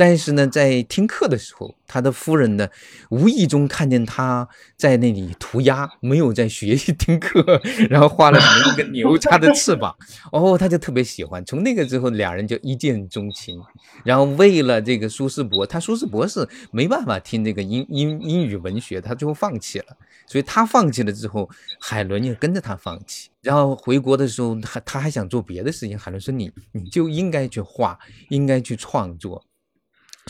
[0.00, 2.66] 但是呢，在听课的时候，他的夫人呢，
[3.10, 9.94] 无意中看见他在那里涂鸦，没有在学习听课， 然后画了一个牛叉的翅膀，
[10.32, 11.44] 哦，他就特别喜欢。
[11.44, 13.60] 从那个之后，两人就一见钟情。
[14.02, 19.84] 然后为了这个苏世博，他苏世博是没办法听这个英英英语文学，他最后放弃了。
[20.26, 21.46] 所以他放弃了之后，
[21.78, 23.28] 海伦也跟着他放弃。
[23.42, 25.98] 然后回国的时候，还他还想做别的事情。
[25.98, 27.98] 海伦说：“你你就应该去画，
[28.30, 29.44] 应该去创作。”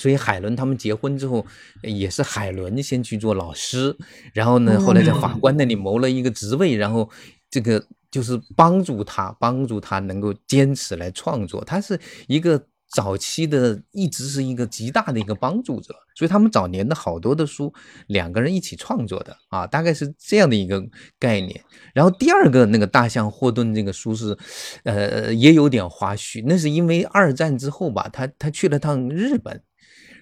[0.00, 1.44] 所以海伦他们结婚之后，
[1.82, 3.94] 也是海伦先去做老师，
[4.32, 7.10] 然后呢，后来在法官那里谋了一个职位，然后
[7.50, 11.62] 这个就是帮助他，帮助他能够坚持来创作。
[11.66, 15.94] 他是一个早期的，一直是一个极大的一个帮助者。
[16.16, 17.72] 所以他们早年的好多的书，
[18.08, 20.82] 两个人一起创作的啊，大概是这样的一个
[21.18, 21.62] 概念。
[21.94, 24.36] 然后第二个那个大象霍顿这个书是，
[24.84, 29.62] 呃，也有点花絮，那是因为二战之后吧，他他去了趟日本。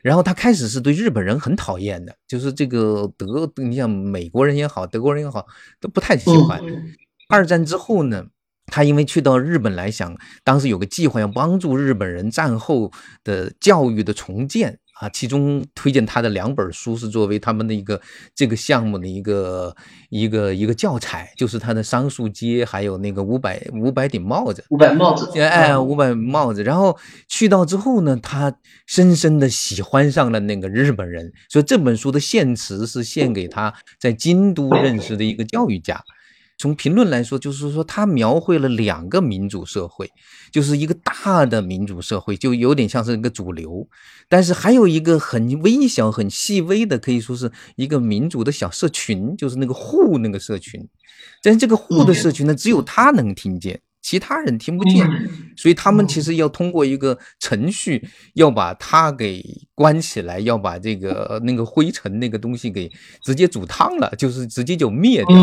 [0.02, 5.46] 然后他开始是对日本人很讨厌的，就是这个德，你像美国人也好，德国人也好，
[5.80, 6.60] 都不太喜欢。
[7.28, 8.24] 二战之后呢，
[8.66, 12.90] 他因为去到日本来，想当时有个计划要帮助日本人战后
[13.22, 14.78] 的教育的重建。
[15.00, 18.00] 啊，其中推荐他的两本书是作为他们的一个
[18.34, 19.74] 这个项目的一个
[20.10, 26.64] 一个一个教材，就是他的桑树街，还有那个五百五百顶帽子，五百帽子，哎，五百帽子。
[26.64, 28.52] 然后去到之后呢，他
[28.86, 36.02] 深深的喜欢上了那个日本人，所以这本书的献词是献给他在京都认识的一个教育家。
[36.58, 40.10] 从评论来说，就是说他描绘了两个民主社会，
[40.50, 43.86] 就是一个大的民主社会，就有点像是一个主流；
[44.28, 50.84] 但是还有一个很微小、很细微的，可以说是一个民主的小社群，就是那个户那个社群。
[51.42, 53.80] 但这个户的社群呢，只有他能听见。
[54.00, 55.06] 其他人听不见，
[55.56, 59.44] 所以他们其实要通过一个程序，要把它给
[59.74, 62.90] 关起来，要把这个那个灰尘那个东西给
[63.22, 65.36] 直接煮烫了，就是直接就灭掉。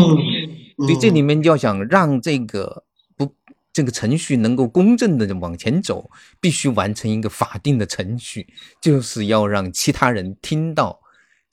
[0.78, 2.84] 所以这里面要想让这个
[3.16, 3.34] 不
[3.72, 6.10] 这个程序能够公正的往前走，
[6.40, 8.46] 必须完成一个法定的程序，
[8.80, 11.00] 就是要让其他人听到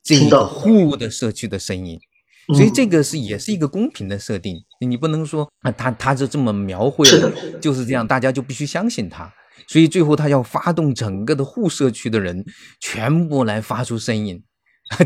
[0.04, 2.00] 这个户的社区的声音。
[2.48, 9.34] 所以这个是也是一个公平的设定，你不能说啊，他他就这么描绘了，就是这样，大家就必须相信他。
[9.66, 12.44] 所以最后他要发动整个的户社区的人
[12.82, 14.44] 全部来发出声音，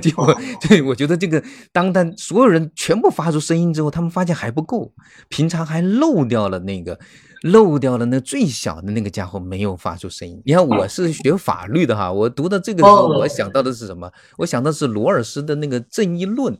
[0.01, 0.36] 结果
[0.67, 4.91] 对我觉得这个，当他所有人全部发出声音之后，他们发现还不够，
[5.30, 6.99] 平常还漏掉了那个
[7.43, 10.41] 漏掉了那最小的那个家伙没有发出声音。
[10.43, 14.11] 你看我是学法律的哈，我读到这个时候，我想到的是什么？
[14.38, 16.57] 我想到是罗尔斯的那个正义论。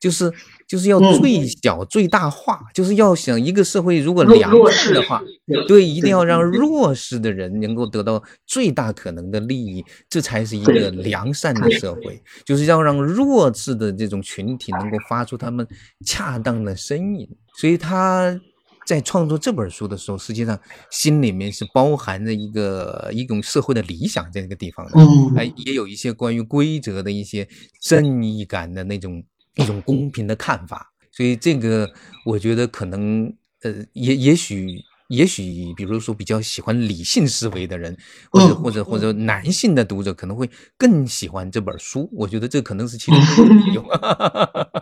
[0.00, 0.32] 就是
[0.66, 5.22] 就是要最小最大化，就是要想一个社会如果良善的话，
[5.66, 12.22] 对，一定要让弱势的人能够得到最大可能的利益，这才是一个良善的社会。
[12.44, 15.66] 就是要让弱势的这种群体能够发出他们
[16.04, 17.28] 恰当的声音。
[17.56, 18.38] 所以他
[18.86, 20.58] 在创作这本书的时候，实际上
[20.90, 24.92] 心里面是包含着一个一种社会的理想在这个地方的，
[25.36, 27.46] 还也有一些关于规则的一些
[27.80, 29.22] 正义感的那种。
[29.56, 31.90] 一种公平的看法，所以这个
[32.24, 33.32] 我觉得可能，
[33.62, 37.96] 呃，也也许也许，比如说比较喜欢理性思维的人，
[38.30, 42.08] 或者或者或者男性的读者可能会更喜欢这本书。
[42.12, 43.84] 我觉得这可能是其中一个理由，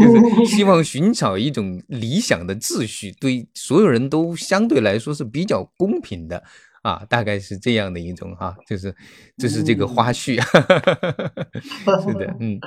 [0.00, 6.42] 就是 希望寻找一种理想的秩序，对所有人都相对来说是比较公平的
[6.82, 8.94] 啊，大概是这样的一种哈，就是
[9.36, 10.40] 就是这个花絮，
[12.02, 12.58] 是的，嗯。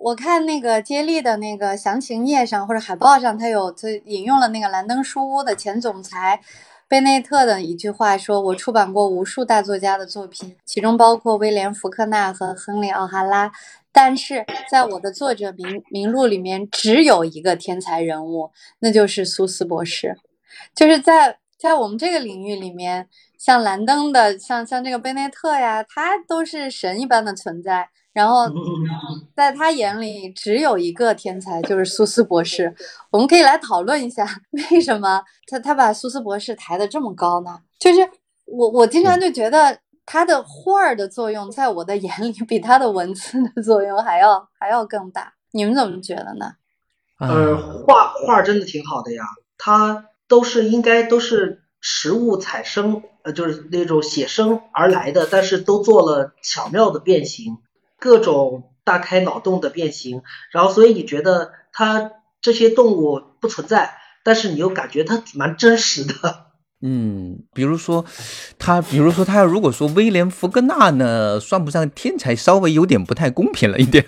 [0.00, 6.40] 我看那个接力的那个详情页上或者海报上，他有他引用了那个兰登书屋的前总裁
[6.86, 13.50] 贝内特的一句话说：“我出版过无数大作家的作品，其中包括威廉·福克纳和亨利·奥哈拉，
[13.92, 20.16] 但是在我的作者名名录里面只有一个天才人物，那就是苏斯博士。
[20.74, 27.88] 就是在在我们这个领域里面，像兰登的，像像这个贝内特呀，他都是神一般的存在。”
[28.18, 28.46] 然后，
[29.36, 32.74] 在他眼里只有一个天才，就是苏斯博士。
[33.12, 34.26] 我们可以来讨论一下，
[34.72, 37.60] 为什么他他把苏斯博士抬得这么高呢？
[37.78, 38.00] 就是
[38.46, 45.34] 我我经常就觉得他的画儿的作用，在我的眼里比他的文字的作用还要还要更大。
[45.52, 46.54] 你们怎么觉得呢？
[47.20, 47.56] 呃，
[47.86, 49.22] 画画真的挺好的呀，
[49.56, 57.58] 他都是应该都是实物采生，呃，就是那种写生而来的，但是都做了巧妙的变形。
[57.98, 60.22] 各种大开脑洞的变形，
[60.52, 63.94] 然后所以你觉得它这些动物不存在，
[64.24, 66.46] 但是你又感觉它蛮真实的。
[66.80, 68.04] 嗯，比如说
[68.56, 74.04] 他，比如说他，如果说威廉·福格纳呢，算不上天才，稍微有点不太公平了一点。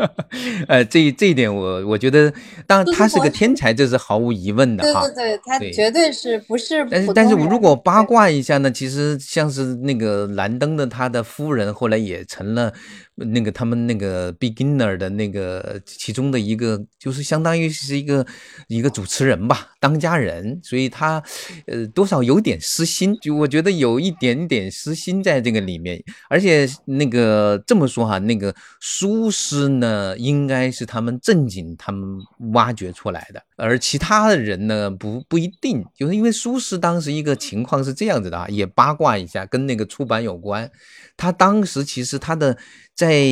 [0.66, 2.32] 呃，这这一点我我觉得，
[2.66, 5.02] 当然他是个天才，这是毫无疑问的哈。
[5.02, 6.86] 对对对，他绝对是不是？
[6.90, 12.72] 但是但是我如果八卦一下呢，其实像是那个兰登的他的夫人，后来也成了。
[13.16, 18.26] 那个他们那个 beginner 的那个其中的一个，就是相当于是一个
[18.68, 21.22] 一个主持人吧，当家人，所以他
[21.66, 26.02] 呃多少有点私心，就我觉得有一点点私心在这个里面。
[26.28, 32.06] 而且那个这么说哈，那个苏诗呢，应该是他们正经他们
[32.52, 40.70] 挖掘出来的，而其他的人呢，不不一定，就是因为苏轼当时一个情况是这样子的啊，也八卦一下，跟那个出版有关。
[41.16, 42.56] 他当时其实他的
[42.94, 43.24] 在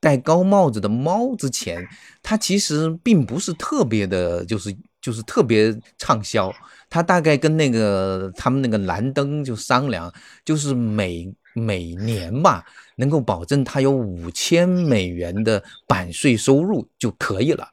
[0.00, 1.86] 戴高帽子的猫之前，
[2.22, 6.50] 他其实并不是特别的，就是就是特别畅销。
[6.88, 10.10] 他大概跟那个他们那个兰登就商量，
[10.42, 12.64] 就是每每年吧，
[12.96, 17.68] 能够保证他有五千美元的版税收入就可以了。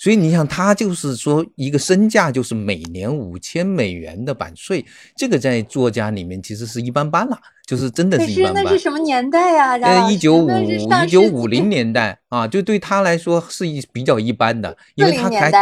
[0.00, 4.82] 所以你想，他就是说一个身价就是每年五千美元的版税，
[5.14, 8.64] 这个在作家里面其实是一般般了，就是真的是一般般。
[8.64, 9.76] 那是什么年代呀？
[9.76, 15.52] 呃，一九五一九五零 年代啊，就对他来说是一比较一般的，因为他才。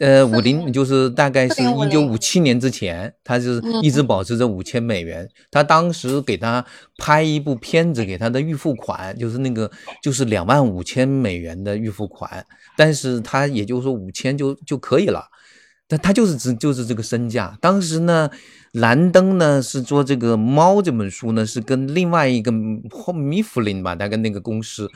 [0.00, 5.28] 呃，五零就是大概是一九五七年之前，他是一直保持着五千美元。
[5.50, 6.64] 他当时给他
[6.96, 9.70] 拍一部片子，给他的预付款就是那个
[10.02, 12.46] 就是两万五千美元的预付款，
[12.78, 15.26] 但是他也就是说五千就就可以了。
[15.86, 17.58] 但他就是只就是这个身价。
[17.60, 18.30] 当时呢，
[18.72, 24.90] 兰登呢是做这个《猫》这本书呢，是跟另外一个米弗林吧，他跟那个公司。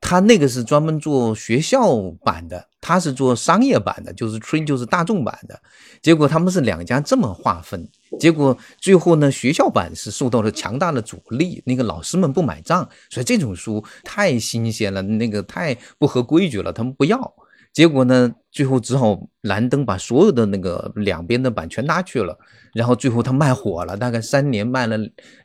[0.00, 5.60] 他那个是专门做学校版的，他是做商业版的，就是 train 就是大众版的。
[6.02, 7.88] 结果他们是两家这么划分，
[8.20, 17.34] 结果最后呢，学校版是受到了强大的阻力，那个老师们不买账，所以这种书太新鲜了，那个太不合规矩了，他们不要。
[17.72, 22.38] 结果呢，最后只好兰登把所有的那个两边的版全拿去了，
[22.72, 24.96] 然后最后他卖火了，大概三年卖了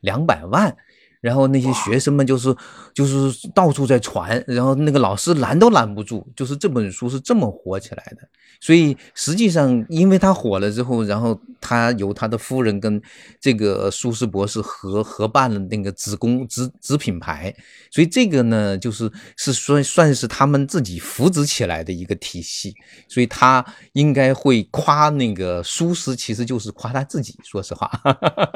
[0.01, 0.75] 两百万。
[1.21, 2.53] 然后那些学生们就是
[2.93, 8.27] 就是到处在传，然后那个老师拦都拦不住，就是这本书是这么火起来的。
[8.59, 13.01] 所以实际上，因为他火了之后，然后他由他的夫人跟
[13.39, 17.55] 这个苏轼博士合合办了那个子公子子品牌，
[17.91, 22.73] 所以这个呢，就是是算算是他们自己扶植起来的一个体系。
[23.07, 27.35] 所以他应该会夸那个苏轼，其实就是夸他自己。
[27.43, 27.89] 说实话，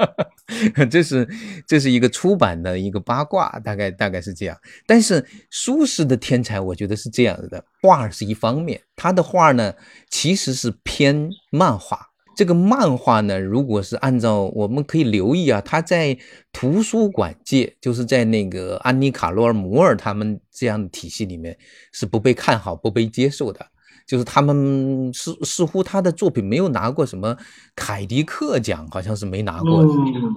[0.91, 1.27] 这是
[1.67, 2.54] 这是一个出版。
[2.61, 4.57] 的一个八卦，大概大概是这样。
[4.85, 9.73] 但是苏轼的天才，我觉得是这样子的：画是一方面，他的画呢
[10.09, 11.99] 其实是偏漫画。
[12.35, 16.17] 这个漫画呢，如果是按照我们可以留意啊，他在
[16.51, 21.57] 图书馆界，就是在那个安妮卡罗尔摩尔他们这样的体系里面，
[21.93, 23.65] 是不被看好、不被接受的。
[24.05, 27.35] 就是他们似似乎他的作品没有拿过什么
[27.75, 29.89] 凯迪克奖，好像是没拿过的，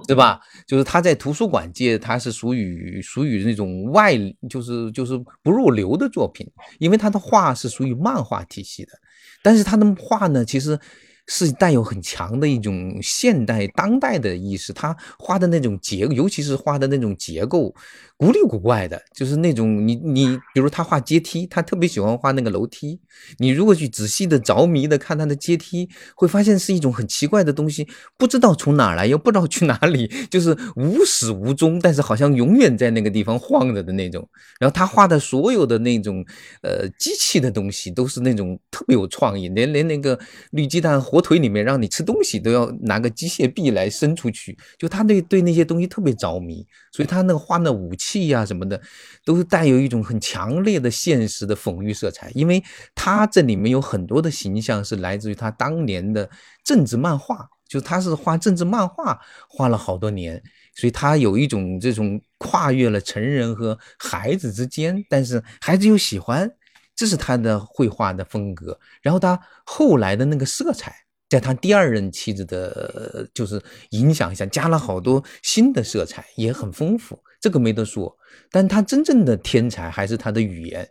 [0.07, 0.39] 对吧？
[0.67, 4.17] 就是他在图书馆界，他是属于属于那种外，
[4.49, 6.49] 就是就是不入流的作品，
[6.79, 8.91] 因为他的画是属于漫画体系的，
[9.43, 10.79] 但是他的画呢，其实。
[11.31, 17.71] 是带有很强的一种现代当代的意识，他画的那种结，尤其是画的那种结构，
[18.19, 22.99] 古里古怪的，就是那种你你，比如他画阶梯，他特别喜欢画那个楼梯。
[23.37, 34.27] 你如果去仔细的着迷的看他的阶梯，会发现是一种很奇怪的东西，不知道从哪来，又不知道去哪里， 就是无始无终，但是好像永远在那个地方晃着的那种。
[34.59, 36.21] 然后他画的所有的那种
[36.61, 40.19] 呃机器的东西，都是那种特别有创意，连连那个
[40.51, 40.99] 绿鸡蛋。
[41.01, 48.81] 火腿里面让你吃东西都要拿个机械臂来伸出去，就他对对那些东西特别着迷，所以他那个画那武器呀什么的，
[49.23, 56.29] 都是带有一种很强烈的现实的讽喻色彩，因为他这里面有很多的形象是来自于他当年的
[56.63, 60.41] 政治漫画，就他是画政治漫画画了好多年，
[60.75, 66.51] 所以他有一种这种跨越了成人和孩子之间，但是孩子又喜欢。
[66.95, 70.93] 这是他的绘画的风格，然后他后来的那个色彩，
[71.29, 77.17] 在他第二任妻子的，就是影响下，加了好多新的色彩，也很丰富。
[77.39, 78.17] 这个没得说，
[78.51, 80.89] 但他真正的天才还是他的语言，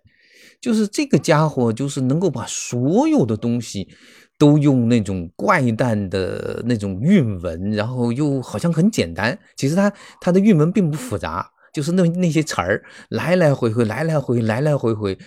[0.60, 3.88] 就是这个家伙，就是能够把所有的东西
[4.38, 15.18] 都用那种怪诞的那种韵文，然后又好像很简单，其实他他的韵文并不复杂，就是那那些词儿来来回回，来来回来来回回。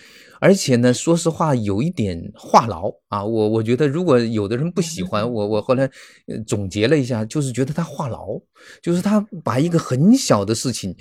[0.41, 3.23] 而且呢，说实话，有一点话痨啊。
[3.23, 5.87] 我我觉得，如果有的人不喜欢我，我后来
[6.47, 8.41] 总结了一下，就是觉得他话痨，
[8.81, 10.95] 就是他把一个很小的事情，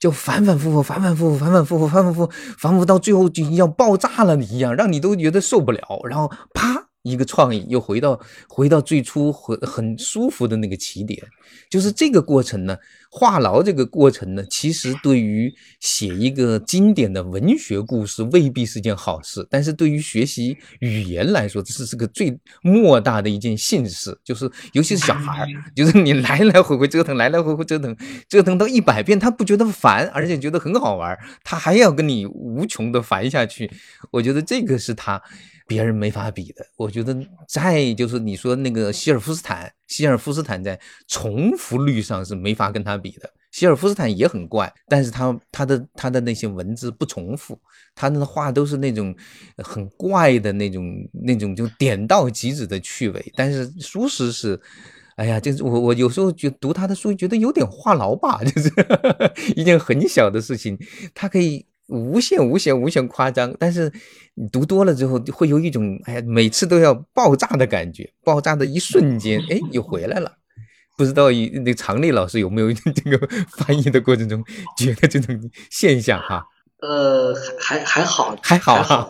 [0.00, 5.80] 就反反复复、反反复复、反反复复、反反复复，反复到最后就要爆炸了一样，让你都觉得受不了。
[6.08, 11.22] 然后啪，一个创意又回到回到最初很很舒服的那个起点。
[11.70, 12.76] 就是这个过程呢，
[13.10, 24.16] 话痨这个过程呢，其实对于写一个经典的文学故事未必是件好事，但是对于学习语言来说，这是是个最莫大的一件幸事。
[24.24, 27.96] 就是尤其是小孩儿， 就是你来来回回折腾，来来回回折腾，
[28.28, 33.70] 折腾到一百遍，他不觉得烦，而且觉得很好玩，他还要跟你无穷的烦下去。
[34.10, 35.22] 我觉得这个是他。
[35.66, 37.16] 别人没法比的，我觉得
[37.48, 43.28] 再就是你说那个希尔夫斯坦，希尔夫斯坦在重复率上是没法跟他比的。
[43.50, 47.58] 希尔夫斯坦也很怪，但是他他的他的那些文字不重复，
[47.94, 49.14] 他的话都是那种
[49.56, 53.32] 很怪的那种那种就点到即止的趣味。
[53.34, 54.60] 但是舒适是，
[55.16, 58.70] 哎呀，就是我我有时候就读他的书，觉得有点话痨吧，就是
[59.56, 60.78] 一件很小的事情，
[61.14, 61.66] 他可以。
[61.88, 63.92] 无限、无限、无限夸张，但是
[64.34, 68.12] 你读多了之后，会有一种哎呀，每次都要爆炸的感觉。
[68.24, 70.32] 爆炸的一瞬间，哎，又回来了。
[70.98, 74.42] 不知道那常丽老师有没有 这个翻译的过程中
[74.78, 75.38] 觉得这种
[75.70, 76.44] 现象哈？
[76.80, 79.06] 呃，还还好，还好哈。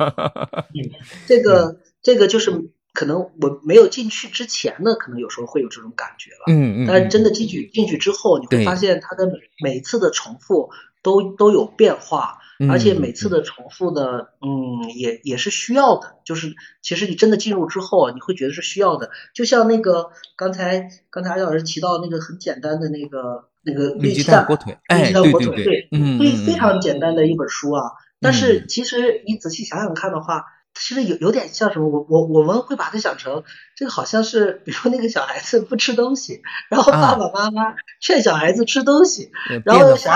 [0.74, 0.90] 嗯，
[1.26, 2.50] 这个这个就是
[2.92, 6.44] 可能我没有进去之前呢，可能有时候会有这种感觉了。
[6.48, 6.86] 嗯嗯。
[6.86, 9.30] 但是真的进去进去之后，你会发现它的
[9.62, 10.68] 每次的重复
[11.02, 12.38] 都都有变化。
[12.70, 16.16] 而且每次的重复呢，嗯，也也是需要的。
[16.24, 19.10] 就是其实你真的进入之后，你会觉得是需要的。
[19.34, 25.88] 就像那个刚才刚才阿老师提到那个很简单的那个那个绿鸡蛋火腿，绿鸡蛋火腿，对，
[26.18, 27.92] 非非常简单的一本书啊。
[28.20, 30.44] 但是其实你仔细想想看的话。
[30.78, 33.42] 其实有有点像什么，我我我们会把它想成
[33.74, 39.30] 这个好像是，比如说那个小孩子不吃东西，然后爸爸妈妈劝小孩子吃东西，
[39.64, 40.12] 然后想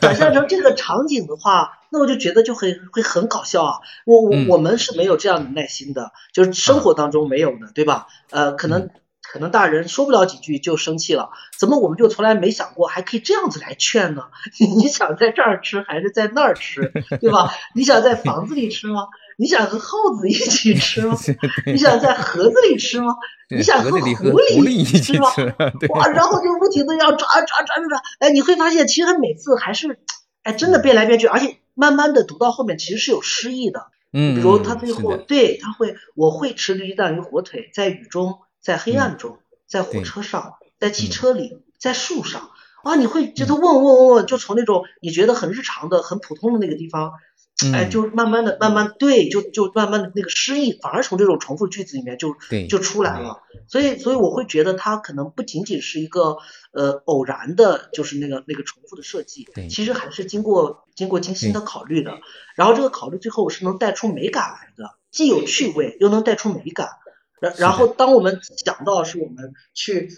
[0.00, 3.78] 想象成这个场景的话，那我就觉得就会会很搞笑啊。
[4.04, 8.06] 我我我们是没有这样的耐心的，就是生活当中没有的，对吧？
[8.30, 8.88] 呃，可能
[9.20, 14.22] 可能大人说不了几句就生气了，怎么我们就从来没想过还可以这样子来劝呢？
[14.76, 17.52] 你想在这儿吃还是在那儿吃，对吧？
[17.74, 19.08] 你想在房子里吃吗？
[19.36, 21.16] 你想和耗子一起吃吗？
[21.66, 23.14] 你想在盒子里吃吗？
[23.50, 25.28] 你想和狐狸一起吃吗？
[25.90, 29.98] 哇，然后就不停的要抓抓抓抓抓，哎，你会发现其实每次还是，
[30.42, 33.88] 哎，真的变来变去，而且慢慢的读到后面其实是有诗意的。
[34.12, 42.50] 嗯，比如他最后对他会，我会吃绿鸡蛋与火腿，在雨中，在黑暗中，在火车上，在汽车里，在树上，
[42.84, 47.12] 啊，你会觉得问问问问，就从那种你觉得很日常的、很普通的那个地方。
[47.72, 52.36] 哎，就慢慢的、慢慢对，就就慢慢的那个诗意，反而从这种重复句子里面就
[52.68, 53.42] 就出来了。
[53.66, 56.36] 所以，所以我会觉得它可能不仅仅是一个
[56.72, 62.18] 呃偶然的，就是那个那个重复的设计，其实还是经过经过精心的考虑的。
[62.56, 66.88] 然后这个考虑最后是能带出美感来的，既有趣味又能带出美感。
[67.40, 70.10] 然然后当我们想到是我们去。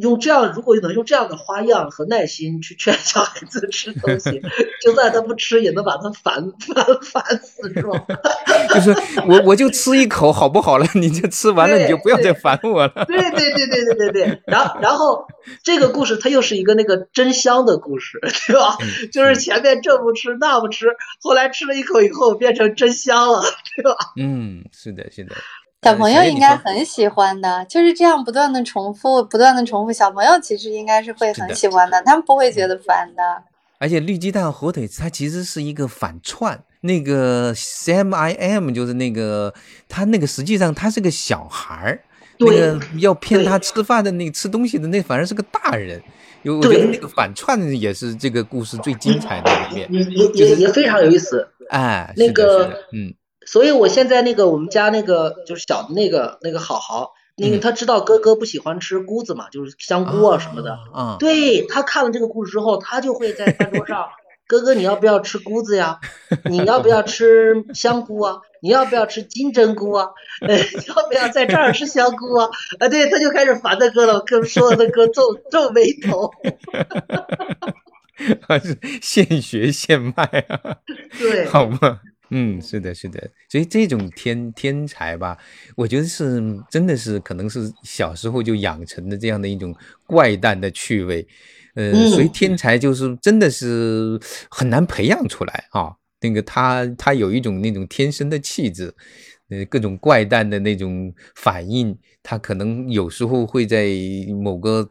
[0.00, 4.40] 用这样，如果能用这样的花样和耐心去劝小孩子吃东西，
[4.82, 8.06] 就算他不吃，也能把他烦 烦烦死，是吧？
[8.72, 8.94] 就是
[9.28, 10.86] 我我就吃一口，好不好了？
[10.94, 13.04] 你就吃完了，你就不要再烦我了。
[13.06, 14.42] 对对对对对对对。
[14.46, 15.26] 然后然后
[15.62, 18.78] 这个故事它又是一个那个真香的故事，对吧？
[19.12, 20.86] 就是前面这不吃那不吃，
[21.20, 23.42] 后来吃了一口以后变成真香了，
[23.76, 23.96] 对吧？
[24.16, 25.34] 嗯，是的，是的。
[25.82, 29.92] 小朋友应该很喜欢的，就是这样不断的重复，不断的重复。
[29.92, 33.22] 小朋友其实应该是会很喜欢的，他们不会觉得烦的。
[33.78, 39.52] 而且绿鸡蛋火腿它其实是一个反串，那个 Sam I am 就是那个
[39.88, 42.00] 他那个实际上他是个小孩儿，
[42.38, 46.02] 那个要骗他吃饭的那个吃东西的那反而是个大人。
[46.42, 51.46] 有我觉得那个反串也是这个故事最精彩的一面，也也也也非常有意思。
[51.70, 53.12] 哎，那个嗯，
[53.46, 60.78] 所以我现在那个我们家那个就是小的那个那个好好，那个他知道哥哥不喜欢吃菇子嘛，就是香菇啊什么的。
[60.92, 64.06] 啊，对他看了这个故事之后，他就会在饭桌上。
[64.48, 65.98] 哥哥，你要不要吃菇子呀？
[66.44, 68.36] 你要不要吃香菇啊？
[68.62, 70.06] 你要不要吃金针菇啊？
[70.46, 72.48] 呃，要不要在这儿吃香菇啊？
[72.78, 76.30] 啊， 对，他就开始烦他哥了，跟说他哥皱皱眉头。
[78.46, 80.76] 还是现学现卖啊？
[81.18, 81.98] 对，好吗？
[82.30, 83.30] 嗯，是的，是的。
[83.48, 85.38] 所以这种天天才吧，
[85.76, 89.74] 我觉得是真的是可能是小时候就养成的这样的一种
[90.06, 91.26] 怪诞的趣味。
[91.74, 94.18] 呃，所以天才就是真的是
[94.50, 95.94] 很难培养出来啊。
[96.22, 98.92] 那个他他有一种那种天生的气质，
[99.48, 103.88] 呃，各种怪诞的那种反应，他可能有时候会在
[104.42, 104.88] 某个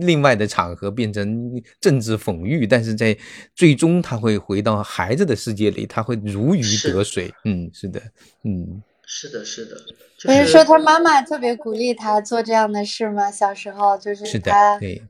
[0.00, 3.16] 另外的场合变成政治讽喻，但是在
[3.54, 7.32] 最终他会回到孩子的世界里，他会如鱼得水。
[7.44, 8.00] 嗯，是的，
[8.44, 9.76] 嗯，是的，是的。
[10.24, 13.30] 不是说他妈妈特别鼓励他做这样的事吗？
[13.30, 15.02] 小时候就是是的，对。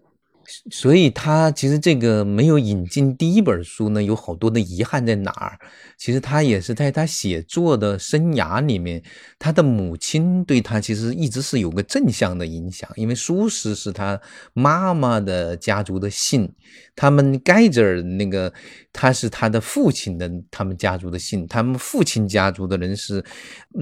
[0.70, 5.58] 所以他其实这个没有引进第一本书呢，有好多的遗憾在哪儿？
[5.98, 9.02] 其实他也是在他写作的生涯里面，
[9.38, 14.18] 他的母亲对他其实一直是有个正向的影响，因为苏轼是他
[14.54, 16.50] 妈妈的家族的姓，
[16.96, 18.50] 他们盖泽尔那个
[18.90, 23.22] 他是他的父亲的他们家族的姓，他们父亲家族的人是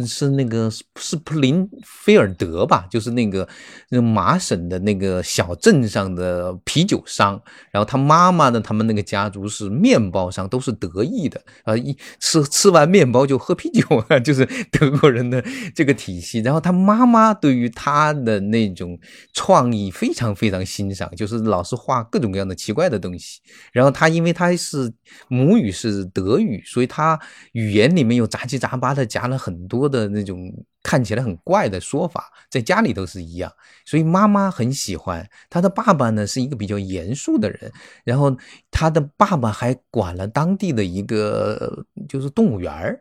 [0.05, 3.49] 是那个斯普林菲尔德吧，就是那个
[3.91, 6.56] 那麻省的那个小镇上的。
[6.65, 7.41] 啤酒商，
[7.71, 8.61] 然后他妈妈呢？
[8.61, 11.77] 他们那个家族是面包商，都是德意的啊！
[11.77, 15.45] 一吃吃完面包就喝啤酒啊， 就是德国人的
[15.75, 16.41] 这个体系。
[16.41, 18.99] 然后他妈妈对于他的那种
[19.33, 23.41] 创意非常非常欣赏，就是老是画各种各样的奇怪的东西。
[23.73, 24.93] 然后他因为他是
[25.29, 27.19] 母语是德语，所以他
[27.53, 30.53] 语言里面又杂七杂八的加了很多的那种。
[30.83, 33.51] 看起来很怪的说法，在家里都是一样，
[33.85, 37.71] 所以妈妈很喜欢他的爸爸呢，是一个比较严肃的人。
[38.05, 38.35] 然后
[38.71, 43.01] 他的爸爸还管了当地的一个就是动物园儿，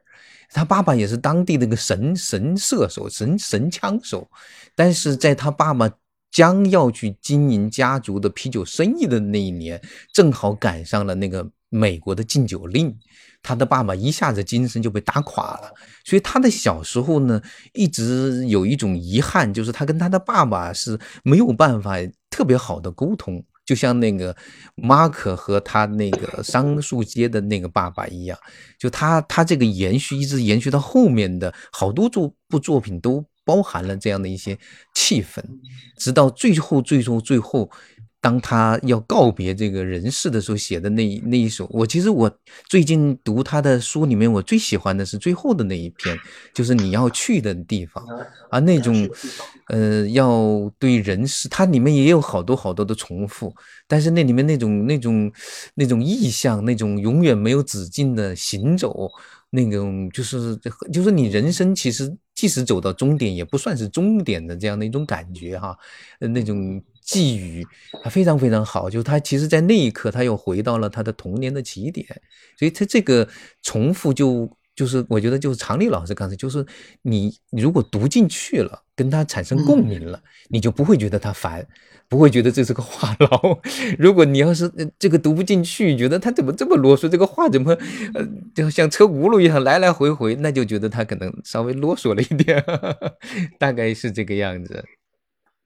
[0.50, 4.28] 他爸爸也是当地的个神神射手、神神枪手。
[4.76, 5.90] 但是在他爸爸
[6.32, 9.82] 将要去经营家族的啤酒生意的那一年，
[10.12, 12.98] 正好赶上了那个美国的禁酒令。
[13.48, 15.72] 他的爸爸一下子精神就被打垮了，
[16.04, 17.40] 所以他的小时候呢，
[17.74, 21.98] 一直有一种遗憾，就是他跟他的爸爸是没有办法
[22.32, 24.36] 特别好的沟通，就像那个
[24.74, 28.36] 马可和他那个桑树街的那个爸爸一样，
[28.80, 34.58] 就他他这个延续一直延续到后面的好多作部作品都包含了这样的一些
[34.96, 35.40] 气氛，
[36.00, 37.70] 直到最后最后最后。
[38.26, 46.18] 当他要告别这个人世的时候写的那那一首，我其实我最近读他的书里面，我最喜欢的是最后的那一篇，
[46.52, 48.04] 就是你要去的地方
[48.50, 49.08] 啊，那种
[49.68, 53.54] 呃要对人世，它里面也有好多好多的重复，
[53.88, 55.32] 但是那里面那种那种
[55.76, 59.08] 那种意象，那种永远没有止境的行走，
[59.52, 60.60] 那种就是
[60.92, 65.78] 就是你人生其实即使走到终点，也不算是终点的这样的一种感觉哈，
[66.20, 66.82] 那种。
[67.06, 67.66] 寄语
[68.04, 72.06] 他非常非常好，就是他其实，在那一刻，他又回到了他的童年的起点，
[72.58, 73.28] 所以他这个
[73.62, 76.66] 重复就就是我觉得就是常丽老师刚才就是
[77.04, 81.66] 你如果读进去了，跟他产生共鸣了，你就不会觉得他烦，
[82.10, 83.60] 不会觉得这是个话痨。
[84.00, 87.78] 如果你要是这个读不进去，觉得他怎么这么啰嗦，这个话怎么
[88.16, 92.62] 呃就像车轱辘一样来来回回，那就觉得他可能稍微啰嗦了一点，
[93.60, 94.84] 大概是这个样子。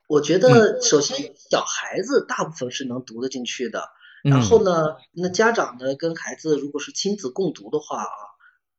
[0.10, 3.90] 我觉得首先小孩子大部分是能读得进去的，
[4.24, 8.10] 然后呢，那家长呢跟孩子如果是亲子共读的话啊，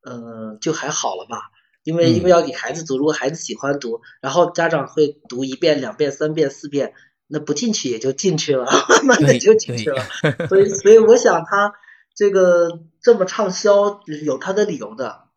[0.03, 1.37] 呃，就还好了吧，
[1.85, 6.93] 因为因为要给孩子读，如果孩子喜欢读，然后家长会读一遍、两遍、三遍、四遍，
[7.27, 10.03] 那不进去也就进去了，慢慢的就进去了。
[10.49, 11.73] 所以所以我想他
[12.13, 15.29] 这个这么畅销有他的理由的。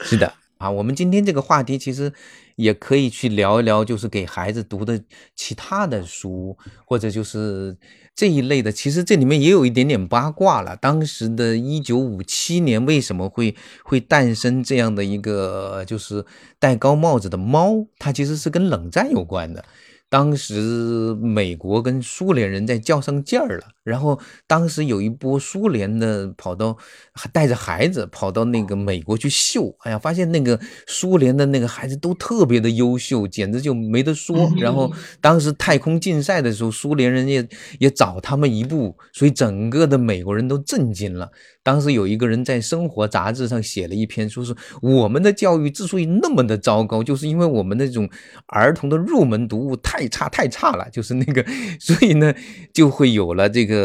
[0.00, 0.34] 是的。
[0.58, 2.12] 啊，我们今天这个话题其实
[2.58, 5.00] 也可以去聊一聊，就是给孩子读的
[5.36, 7.76] 其他的书，或者就是
[8.16, 8.72] 这一类的。
[8.72, 10.76] 其实这里面也有一点点八卦了。
[10.76, 13.54] 当时的一九五七年，为什么会
[13.84, 16.24] 会诞生这样的一个就是
[16.58, 17.86] 戴高帽子的猫？
[17.96, 19.64] 它其实是跟冷战有关的。
[20.10, 26.76] 当时美国跟苏联人在较上劲儿了，然后当时有一波苏联的跑到，
[27.12, 34.50] 还带着孩子跑到那个美国去秀，哎呀，发现那个苏联的那个孩子都特别的优秀，简直就没得说。
[34.58, 41.30] 然后当时太空竞赛的时候，苏联人也也早他们一步，所以整个的美国人都震惊了。
[41.62, 48.08] 当时有一个人在《生活》杂志上写了一篇，说是我们的教育之所以那么的糟糕，就是因为我们那种
[48.46, 51.44] 儿童的入门读物太差太差了，就是那个，
[51.78, 52.32] 所以呢，
[52.72, 53.77] 就会有了这个，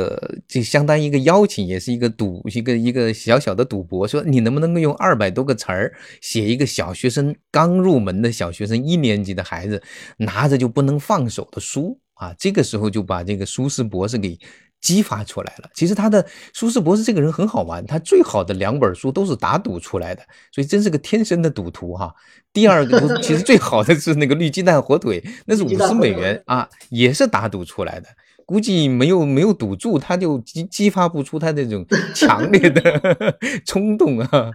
[0.47, 9.81] 就相当于一个邀请，也是一个赌，一个一个小小的赌博，说你能不能够用二百多个词儿写一个小学生刚入门的小学生一年级的孩子
[10.17, 12.33] 拿着就不能放手的书啊？
[12.37, 14.37] 这个时候就把这个苏轼博士给。
[14.83, 15.69] 激发出来了。
[15.73, 20.21] 其实他的苏轼博士这个人很好玩，他最好的两本书都是打赌出来的，
[20.51, 22.13] 所以真是个天生的赌徒哈。
[22.51, 28.09] 第二个 其实最好的是那个绿鸡蛋火腿，那是五十美元啊，也是打赌出来的。
[28.45, 31.85] 估计没有没有堵住，他就激激发不出他那种
[32.15, 32.81] 强烈的
[33.65, 34.51] 冲动啊。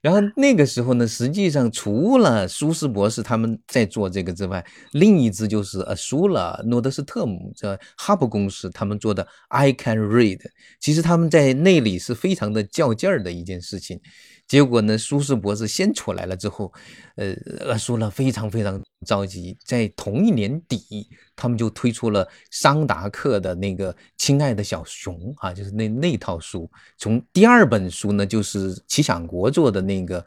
[0.00, 10.38] 然后那个时候呢，实际上除了苏斯博士他们在做这个之外，另一支就是呃苏了诺德斯特姆这哈勃公司他们做的 I Can Read，
[10.78, 14.00] 其实他们在那里是非常的较劲儿的一件事情。
[14.46, 16.72] 结果呢，苏轼博士先出来了之后，
[17.16, 17.34] 呃，
[17.66, 19.56] 呃，苏拉非常非常着急。
[19.64, 26.70] 在同一年底，他们就推出了桑达克的那个《亲爱的小熊》啊，就是那那套书。
[26.96, 30.24] 从第二本书呢，就是齐想国做的那个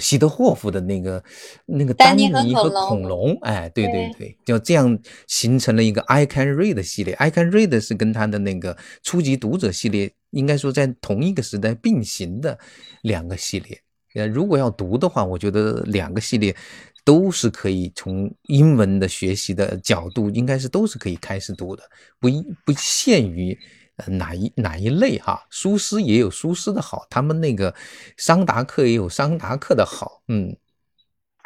[0.00, 1.24] 希德霍夫的那个
[1.66, 7.14] 那个丹尼和恐龙，哎，对对对，就这样形成了一个 I Can Read 系列。
[7.14, 10.12] I Can Read 是跟他的那个初级读者系列。
[10.32, 12.58] 应该说，在同一个时代并行的
[13.02, 13.78] 两个系列，
[14.14, 16.56] 呃，如果要读的话，我觉得两个系列
[17.04, 21.82] 都是可以从英文的学习的角度，应该是都是可以开始读的，
[22.20, 22.28] 不
[22.64, 23.58] 不限于
[24.06, 25.44] 哪一哪一类哈。
[25.50, 27.74] 苏轼也有苏轼的好，他们那个
[28.16, 30.56] 桑达克也有桑达克的好，嗯，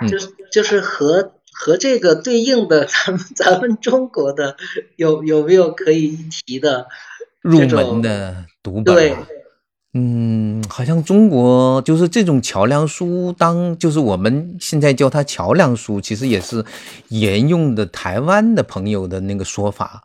[0.08, 4.56] 就是就是和和这个对应的，咱们咱们中国的
[4.96, 6.86] 有有没有可以一提的？
[7.42, 9.14] 入门的读本，
[9.98, 16.62] 嗯，好像中国就是这种桥梁书，当就是我们现在叫它桥梁书，其实也是
[17.08, 20.04] 沿用的台湾的朋友的那个说法。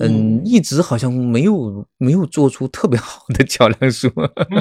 [0.00, 4.10] 嗯，一直好像没有没有做出特别好的桥梁书。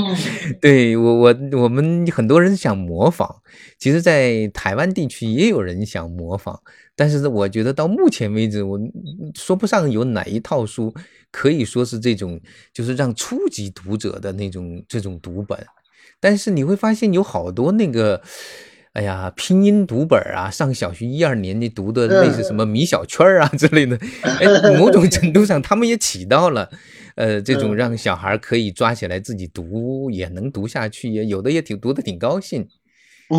[0.59, 3.27] 对我我我们很多人想模仿，
[3.77, 6.59] 其实，在台湾地区也有人想模仿，
[6.95, 8.77] 但是我觉得到目前为止，我
[9.33, 10.93] 说不上有哪一套书
[11.31, 12.39] 可以说是这种，
[12.73, 15.57] 就是让初级读者的那种这种读本。
[16.19, 18.21] 但是你会发现有好多那个。
[18.93, 24.45] 哎呀，拼音读本啊，上小学一二年级读的类似什么米小圈啊之类的，哎，
[24.77, 26.69] 某种程度上他们也起到了，
[27.15, 32.67] 呃，这种让小孩可以抓起来自己读，也能读下去，也有的也挺读的挺高兴。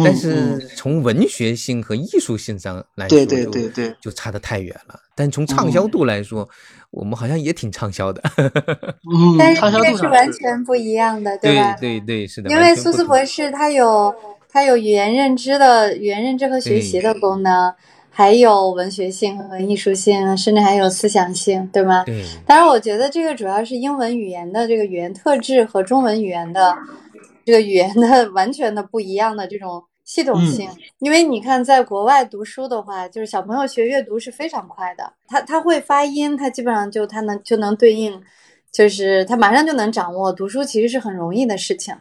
[0.05, 4.95] 但是从文学性和艺术性上来说，对对对对，就差得太远了。
[5.17, 6.49] 但从畅销度来说，
[6.93, 8.23] 我们好像也挺畅销的。
[8.39, 11.77] 嗯，但是这是完全不一样的，对吧？
[11.81, 12.49] 对对是的。
[12.49, 14.15] 因为苏斯博士他有。
[14.53, 17.73] 它有语言认知的语言认知和学习的功能，
[18.11, 22.03] 还有文学性和艺术性，甚至还有思想性，对吗？
[22.05, 22.25] 对。
[22.45, 26.77] 当然，我觉得这个主要是英文语言的这个语言特质和中文语言的
[27.45, 30.69] 这个语言的完全的不一样的这种系统性。
[30.99, 38.21] 因为你看，在国外读书的话，就是小朋友学阅读是非常快的，他他会发音，他基本上就他能就能对应，
[38.73, 40.33] 就是他马上就能掌握。
[40.33, 41.95] 读书其实是很容易的事情。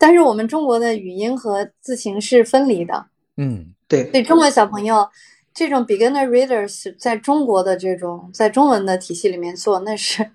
[0.00, 5.06] 但是我们中国的语音和字形是分离的，嗯，对，对中国小朋友
[5.52, 10.30] 这种 beginner readers 在中国的这种在中文的体系里面做，那是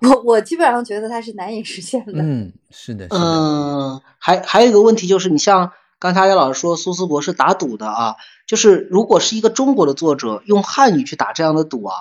[0.00, 2.14] 我我基本上觉得它是难以实现的。
[2.16, 8.16] 嗯，是的，嗯，还还有一个问题就是，你像刚才叶老师说苏斯博是打赌的啊，
[8.48, 11.94] 就是如果是一个中国的作者用汉语去打这样的赌啊，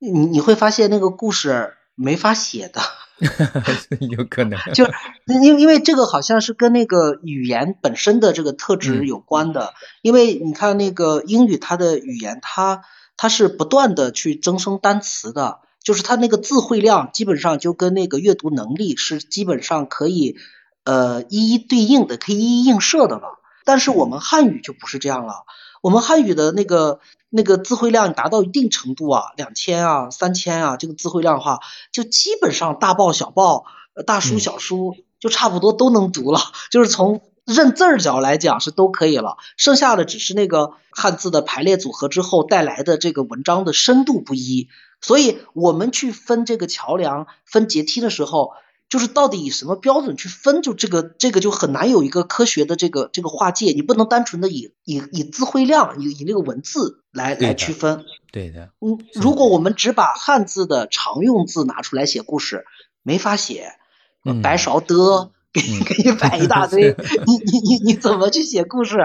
[0.00, 2.80] 你你会发现那个故事没法写的。
[4.10, 4.86] 有可能，就
[5.24, 12.82] 因因为这个好像是跟那个语言本身的这个特质有关的，因为你看那个英语，它的语言它
[13.16, 20.36] 它是不断的去增生单词的，就是它那个字汇量基本上就跟那个阅读能力是基本上可以
[20.84, 23.38] 呃一一对应的，可以一一映射的了。
[23.64, 25.44] 但是我们汉语就不是这样了，
[25.80, 27.00] 我们汉语的那个。
[27.30, 31.60] 那个字汇量达到一定程度啊，两千啊、三千啊，这个字汇量的话，
[31.92, 33.64] 就基本上大报小报、
[34.06, 36.40] 大书小书就差不多都能读了。
[36.70, 44.68] 就是从认字儿角来讲是都可以了，剩下的只是那个汉字的排列组合之后带来的这个文章的深度不一，
[45.00, 48.52] 所以我们去分这个桥梁、分阶梯的时候，
[48.88, 50.62] 就是到底以什么标准去分？
[50.62, 58.04] 就这个这个就很难有一个科学的这个这个划界，你不能单纯的以以以字汇量、以以那个文字来来区分。
[58.32, 58.70] 对的。
[58.80, 62.64] 嗯，如果我们只把汉字的常用字拿出来写故事，
[63.02, 63.72] 没法写。
[64.42, 65.30] 白勺的。
[65.52, 66.94] 给给你摆一大堆，
[67.26, 68.98] 你你你你怎么去写故事？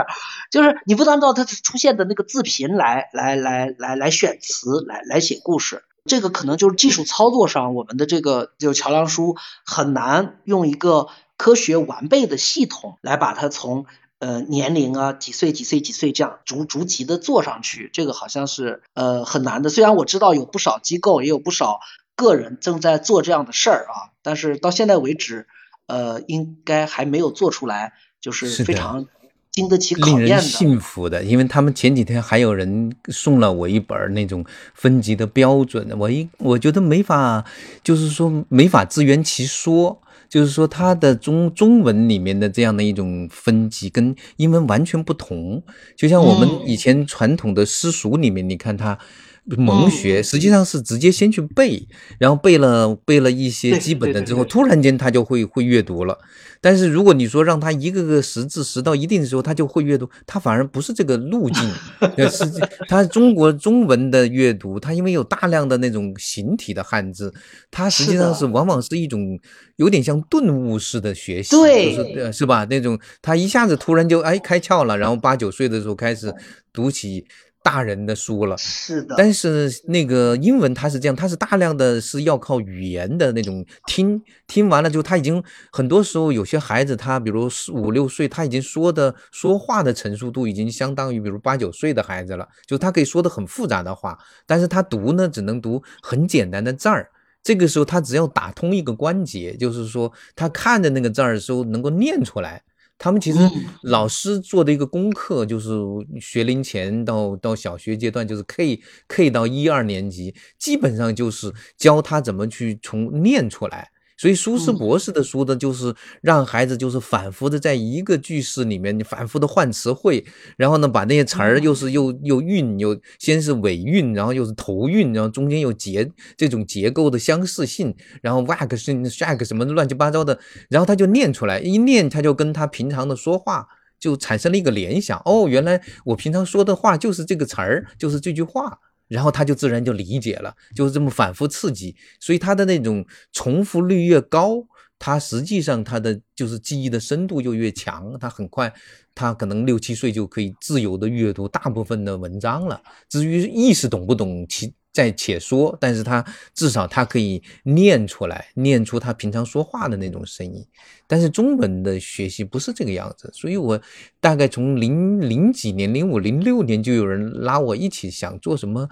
[0.52, 13.86] 就是你不按照它出现的那个字频来来来来来选词来来写故事，这个可能就是技术操作上我们的这个就桥梁书很难用一个科学完备的系统来把它从
[14.20, 19.70] 呃年龄啊几岁几岁几岁这样逐逐级的做上去，这个好像是呃很难的。
[19.70, 21.80] 虽然我知道有不少机构也有不少
[22.16, 25.48] 个人正在做这样的事儿啊，但是到现在为止。
[25.88, 27.92] 呃，应该还没有做出来，
[28.22, 29.08] 就是非常
[29.52, 30.26] 经得起考验的。
[30.26, 37.44] 令人信服的，因为他们前几天还有人送了我一本那种分级的标准，我一我觉得没法，
[37.84, 45.62] 就是说没法自圆其说，就是说它的中中文里面的这样的一种分级跟英文完全不同，
[45.96, 48.98] 就像我们以前传统的私塾里面，你看它。
[49.46, 51.88] 蒙学实际上是直接先去背，
[52.20, 56.18] 然后背了背了一些基本的之后，突然间他就会会阅读了。
[56.64, 61.68] 但是如果你说让他一个个识字识到一定的时候，他就会阅读，他反而不是这个路径。
[62.30, 62.46] 是
[62.88, 67.34] 他中国中文的阅读，他因为有大量的那种形体的汉字，
[67.72, 69.40] 他实际上是往往是一种
[69.78, 72.64] 有点像顿悟式的学习，对，是吧？
[72.70, 76.32] 那种他一下子突然就哎开窍了，然后八九岁的时候开始
[76.72, 77.26] 读起。
[77.64, 97.10] 大人的书了，是的，但是那个英文它是这样，它是大量的是要靠语言的那种听，听完了之后他已经很多时候有些孩子他比如四五六岁，他已经说的说话的成熟度已经相当于比如八九岁的孩子了，就他可以说的很复杂的话，但是他读呢只能读很简单的字儿，
[97.44, 102.64] 这个时候他只要打通一个关节，就是说他看着那个字儿的时候能够念出来。
[103.04, 103.40] 他们其实
[103.82, 105.72] 老师做的一个功课就是
[106.20, 113.90] 学龄前到到小学阶段，就是 K K 到一二年级，基本上就是教他怎么去从念出来。
[114.22, 120.24] 所以苏轼博士的书呢，就是让孩子就是反复的在一个句式里面，你反复的换词汇，
[120.58, 126.08] 然后呢把那些词儿又是又又韵又先是尾韵，然后又是头韵，然后中间又结
[126.38, 130.38] 这种结构的相似性，然后 wax 是 shag 什么乱七八糟的，
[130.70, 133.66] 然后他就念出来，一念他就跟他平常的说话
[134.00, 138.78] 就产生了一个联想，哦，原来我平常说的话就是这个词儿，就是这句话。
[139.12, 144.66] 然后他就自然就理解了，就是这么反复刺激，所以他的那种重复率越高，
[144.98, 148.74] 他实际上他的就是记忆的深度就越强，他很快，
[149.14, 152.82] 他可能六七岁就可以自由的阅读大部分的文章了。
[153.10, 160.66] 至于意识懂不懂，其在且说，但是他至少他可以念出来，念出他平常说话的那种声音。
[161.08, 163.82] 但是中文的学习不是这个样子，所以我
[164.22, 168.88] 大概从零零几年、零五、零六年就有人拉我一起想做什么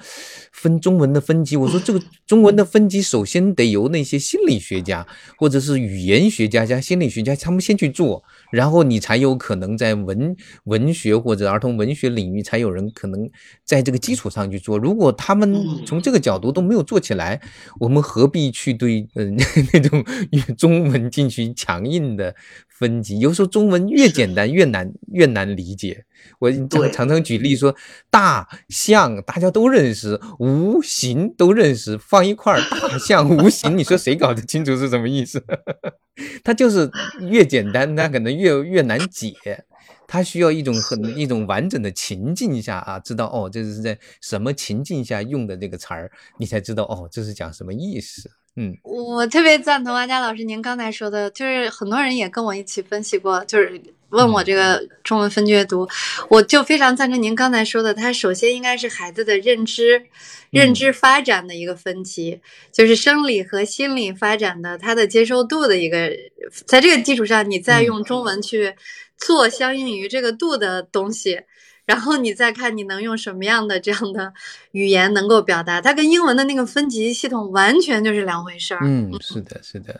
[0.51, 1.55] 分中文的分级。
[1.55, 8.21] 我说这个 中文的分级首先得由那些心理学家或者是语言学家加心理学家他们先去做，
[8.51, 10.35] 然后你才有可能在文
[10.65, 13.29] 文学或者儿童文学领域才有人可能
[13.63, 14.77] 在这个基础上去做。
[14.77, 17.41] 如果他们从这个角度都没有做起来，
[17.79, 19.35] 我们何必去对嗯
[19.73, 20.05] 那种
[20.55, 22.15] 中文进行强硬？
[22.19, 22.35] 的
[22.67, 26.05] 分级，有时候中文越简单越难，越难理解。
[26.39, 26.51] 我
[26.91, 27.73] 常常举例说，
[28.09, 35.43] 大象大家都认识，无形都认识，放一块大象无形，你说谁搞得清楚是什么意思？
[36.43, 36.91] 它就是
[37.29, 39.33] 越简单，它可能越越难解。
[40.09, 48.31] 它需要一种很一种完整的情境下啊，知道哦，这是在什么情境下用的这个词儿，你才知道哦，这是讲什么意思。
[48.55, 53.79] 嗯，我特别赞同阿佳老师您刚才说的，就是很多人也跟我一起分析过，就是
[54.09, 55.87] 问我这个中文分阅读，
[56.29, 60.03] 我就非常赞成您刚才说的，它首先应该是孩子的认知、
[60.49, 60.91] 认知。
[60.91, 62.41] 发展的一个分级，
[62.73, 66.11] 就是生理和心理发展的他的接受度的一个，
[66.65, 68.23] 在这个基础上，你再用中。
[68.23, 68.75] 文去
[69.19, 71.41] 做相应于这个度的东西。
[71.85, 74.31] 然后你再看你能用什么样的这样的
[74.73, 78.81] 语言能够表达，它跟英文的那个分级系统完全就是两回事儿。
[78.83, 79.99] 嗯，是的，是的。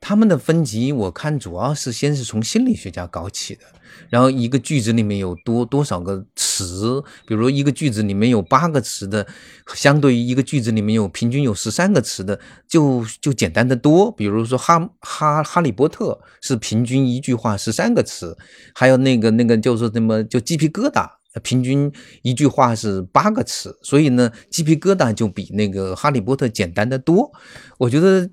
[0.00, 3.60] 他们的分级，我看主要是先是从心理学家搞起的。
[4.08, 9.26] 然后一个句子里面有多多少个词，比如一个句子里面有八个词的，
[9.74, 14.10] 相对于一个句子里面有平均有十三个词的，就就简单的多。
[14.10, 18.36] 比如说哈哈哈利波特是平均一句话十三个词，
[18.74, 21.19] 还有那个那个就是什么就鸡皮疙瘩。
[21.42, 21.92] 平均
[22.22, 27.30] 一句话是八个词，所以呢，鸡皮疙瘩就比那个《哈利波特》简单的多。
[27.78, 28.28] 我觉得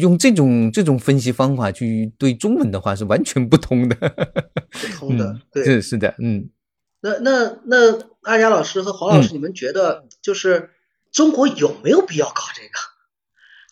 [0.00, 3.96] 用这种这种分析方法去对中文的话是完全不通的。
[4.70, 6.48] 不通的，对，是是的，嗯。
[7.00, 10.70] 那那那阿佳老师和黄老师，你们觉得就是
[11.12, 12.78] 中国有没有必要搞这个？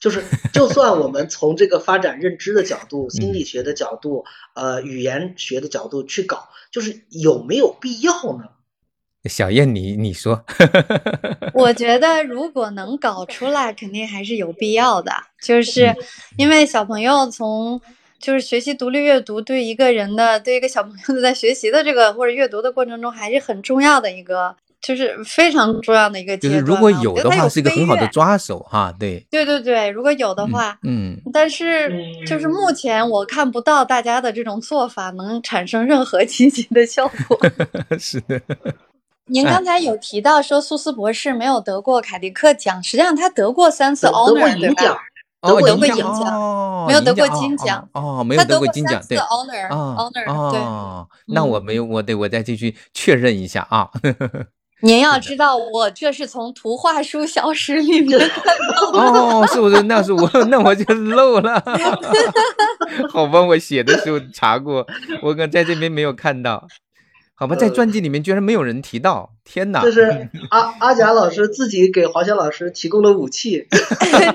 [0.01, 0.23] 就是，
[0.53, 4.25] 就算我们从这个发展认知的角度、心理学的角度、
[4.55, 8.45] 呃语言学的角度去搞，就是有没有必要呢？
[9.25, 10.45] 小燕，你你说？
[11.55, 15.13] 我觉得如果能搞出来，肯定还是有必要的。
[15.43, 15.95] 就是
[16.37, 17.81] 因为小朋友从
[18.19, 24.57] 就是学习独立阅读，对一个人的对一个小朋友在学习的这个或者阅读的过程中，还是很重要的一个。
[24.87, 28.95] 就是非常重要的一个阶段，就是如果有的话，是一个很好的抓手哈。
[29.01, 31.91] 对，对对对，如果有的话，嗯，但是
[32.27, 37.41] 就是目前我看不到大家的这种做法能产生任何积极的效果。
[37.99, 38.39] 是的。
[39.27, 44.99] 您刚才有提到说苏斯博士没有得过凯迪克奖，实际上他得过三次 honor，对吧？
[45.41, 47.87] 得过银奖，没有得过金奖。
[47.93, 50.61] 哦，没有得过金奖，对，honor，honor，对。
[51.27, 53.89] 那我没有，我得我再继续确认一下啊。
[54.81, 58.19] 您要知道，我这是从图画书小史里面
[58.93, 59.83] 哦，是不是？
[59.83, 61.63] 那是我，那我就漏了。
[63.11, 64.87] 好吧，我写的时候查过，
[65.23, 66.67] 我可在这边没有看到。
[67.37, 69.83] 好吧，在传记里面居然没有人提到，天哪！
[69.83, 73.67] 这是 阿阿贾老师自己给黄晓老师提供的武器。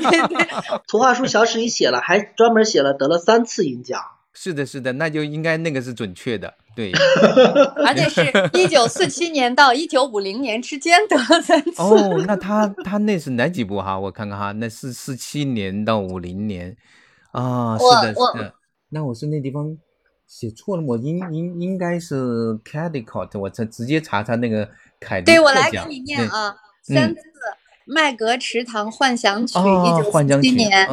[0.86, 4.02] 图画书小史里写了，还专门写了得了三次银奖。
[4.34, 6.92] 是的，是的，那就应该那个是准确的，对。
[7.86, 8.22] 而且是
[8.54, 11.82] 一九四七年到一九五零年之间得了三次。
[11.82, 13.98] 哦，那他他那是哪几部哈？
[13.98, 16.76] 我看看哈，那是四七年到五零年
[17.32, 17.78] 啊。
[17.78, 18.54] 是的，是的。
[18.90, 19.78] 那我是那地方
[20.30, 24.70] 写错了，我应应应该是 Caldicott，我再直接查查那个
[25.00, 27.22] 凯对，我来给你念啊，三次。
[27.92, 30.88] 麦格池塘幻想曲，一九四七年，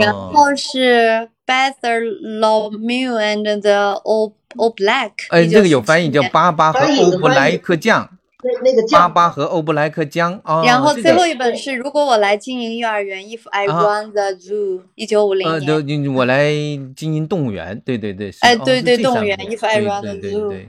[0.00, 8.17] 然后是 Bartholomew and the Old Old Black，哎，这个有翻译叫巴巴和欧布莱克酱。
[8.62, 16.06] 那个巴巴和欧布莱克江啊，然后最后一本是如果我来经营幼儿园，If I Run the Zoo，一九五零年。
[16.06, 16.52] 呃，我来
[16.94, 18.32] 经营动物园，对对对。
[18.42, 20.68] 哎，对对，动物园，If I Run the Zoo，对。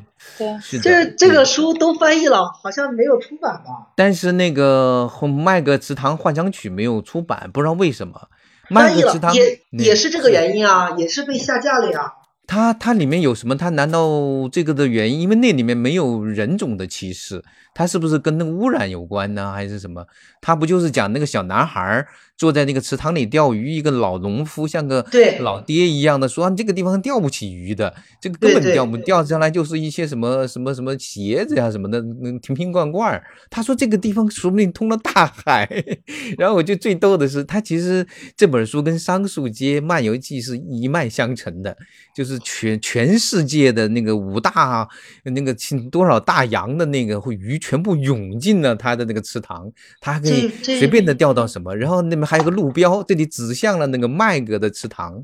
[0.59, 3.91] 是这这个书都翻译了，好像没有出版吧？
[3.95, 8.29] 但是那个《麦格池塘幻想曲》没有出版，不知道为什么。
[8.69, 12.13] 翻译了，也也是这个原因啊，也是被下架了呀。
[12.49, 13.55] 它它里面有什么？
[13.55, 15.21] 它难道这个的原因？
[15.21, 17.43] 因为那里面没有人种的歧视。
[17.73, 20.05] 他是不是跟那个污染有关呢，还是什么？
[20.41, 22.05] 他不就是讲那个小男孩
[22.37, 25.05] 坐在那个池塘里钓鱼，一个老农夫像个
[25.41, 33.21] 老爹一样的说，这个地方钓不起鱼的，这个根本钓不钓上来就是一些什么什么什么鞋子呀什么的，那，瓶瓶罐罐。
[33.49, 35.69] 他说这个地方说不定通了大海。
[36.37, 38.05] 然后我就最逗的是，他其实
[38.35, 41.75] 这本书跟《桑树街漫游记》是一脉相承的，
[42.15, 44.87] 就是全全世界的那个五大
[45.23, 45.53] 那个
[45.91, 47.58] 多少大洋的那个会鱼。
[47.59, 49.71] 全部涌进了他的那个池塘，
[50.01, 51.75] 他还可以随便的钓到什么。
[51.75, 55.23] 然后那边还有个路标，这里指向了那个麦格的池塘。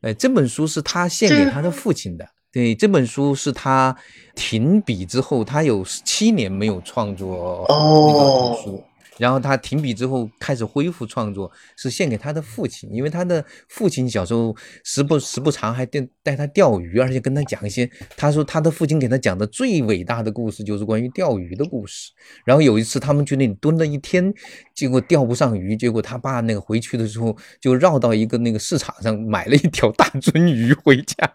[0.00, 2.26] 哎，这本书是他献给他的父亲的。
[2.52, 3.94] 对，这本书是他
[4.34, 8.82] 停笔之后，他有七年没有创作哦书。
[9.18, 22.12] 然后他停笔之后开始恢复创作，是献给他的父亲，因为他的父亲小时候时不时不常还带带他钓鱼，而且跟他讲一些，他说他的父亲给他讲的最伟大的故事就是关于钓鱼的故事。
[22.44, 24.34] 然后有一次他们去那里蹲了一天，
[24.74, 31.32] 结果钓不上鱼，结果他爸那个回去的时候就绕到一个那个市场上买了一条大鳟鱼回家，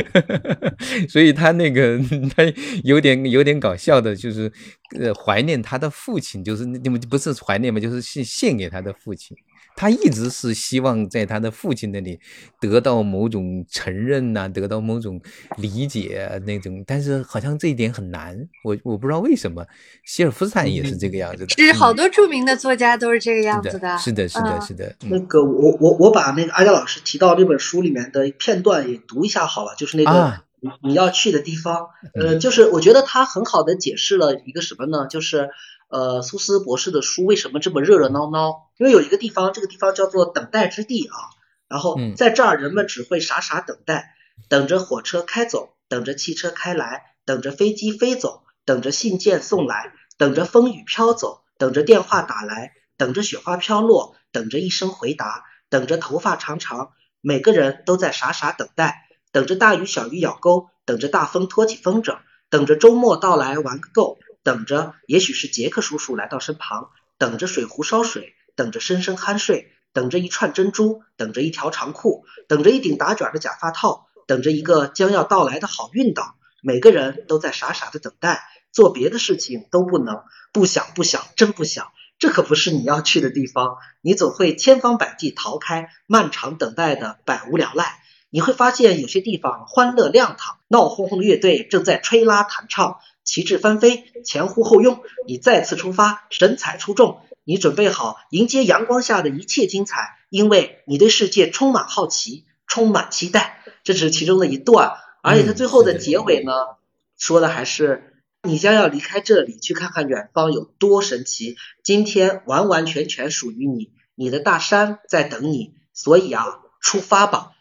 [1.08, 1.98] 所以他那个
[2.36, 2.42] 他
[2.84, 4.52] 有点有点搞笑的，就是
[4.98, 6.81] 呃怀念他的父亲，就是那。
[6.82, 7.78] 你们不是怀念吗？
[7.78, 9.36] 就是献献给他的父亲，
[9.76, 12.18] 他一直是希望在他的父亲那里
[12.60, 15.20] 得到某种承认呐，得到某种
[15.56, 18.36] 理解那种，但是好像这一点很难。
[18.64, 19.64] 我我不知道为什么，
[20.04, 21.54] 希尔夫斯坦也是这个样子的。
[21.54, 23.96] 其实好多著名的作家都是这个样子的。
[23.98, 24.94] 是的，是的，是的。
[25.02, 35.06] 那个我我我把那个阿佳老师提到这本书里面的片段也读一下好了，就是那个你你要去的地方，呃，就是我觉得他很好的解释了一个什么呢？
[35.08, 35.48] 就是。
[35.92, 38.70] 呃，苏斯博士的书为什么这么热热闹闹？
[38.78, 41.14] 因为有一个地方，这个地方叫做等待之地啊。
[41.68, 44.14] 然后在这儿，人们只会傻傻等待，
[44.48, 56.92] 等着火车开走，等着汽车开来，等着飞机飞走，等着信件送来，等着风雨飘走，等着电话打来，等着雪花飘落，等着一声回答，等着头发长长。
[57.20, 62.16] 每个人都在傻傻等待，等着大鱼小鱼咬钩，等着大风托起风筝。
[62.48, 76.36] 等着周末到来玩个够，等着也许是杰克叔叔来到身旁，等着水壶烧水，等着深深酣睡，等着一串珍珠，等着一条长裤，等着一顶打卷的假发套，等着一个将要到来的好运到。
[76.60, 78.42] 每个人都在傻傻的等待，
[78.72, 81.92] 做别的事情都不能，不想不想，真不想。
[82.18, 88.00] 这可不是你要去的地方，你总会千方百计逃开漫长等待的百无聊赖。
[88.30, 95.02] 你会发现有些地方欢乐亮堂，闹哄哄的乐队正在吹拉弹唱，旗帜翻飞，前呼后拥。
[95.26, 103.62] 你再次出发，神采出众，你准备好迎接阳光下的一切精彩，因为你对世界充满好奇，充满期待。
[103.84, 104.92] 这只是其中的一段，
[105.22, 106.52] 而且它最后的结尾呢，
[107.16, 108.08] 说的还是。
[108.44, 111.54] 你将要离开这里，去看看远方有多神奇。
[111.84, 115.74] 今天完完全全属于你，你的大山在等你。
[115.92, 116.44] 所以啊，
[116.80, 117.52] 出发吧！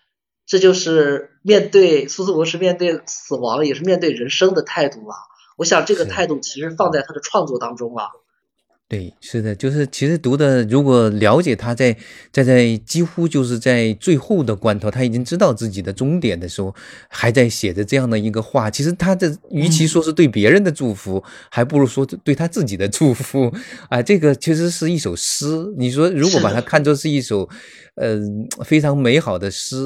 [0.47, 5.17] 这就是面对苏斯博士面对死亡，也是面对人生的态度啊。
[5.61, 8.05] 我想这个态度其实放在他的创作当中啊。
[8.89, 11.95] 对，是的，就是其实读的，如果了解他在
[12.29, 16.75] 在在几乎就是在最后的关头，他已经知道自己的终点的时候，
[17.07, 18.69] 还在写着这样的一个话。
[18.69, 23.53] 其实他的与其说是对别人的祝福，还不如说对他自己的祝福
[23.87, 24.01] 啊。
[24.01, 25.45] 这个其实是一首诗。
[25.77, 27.47] 你说如果把它看作是一首，
[27.95, 28.19] 呃，
[28.65, 29.77] 非常美好的诗，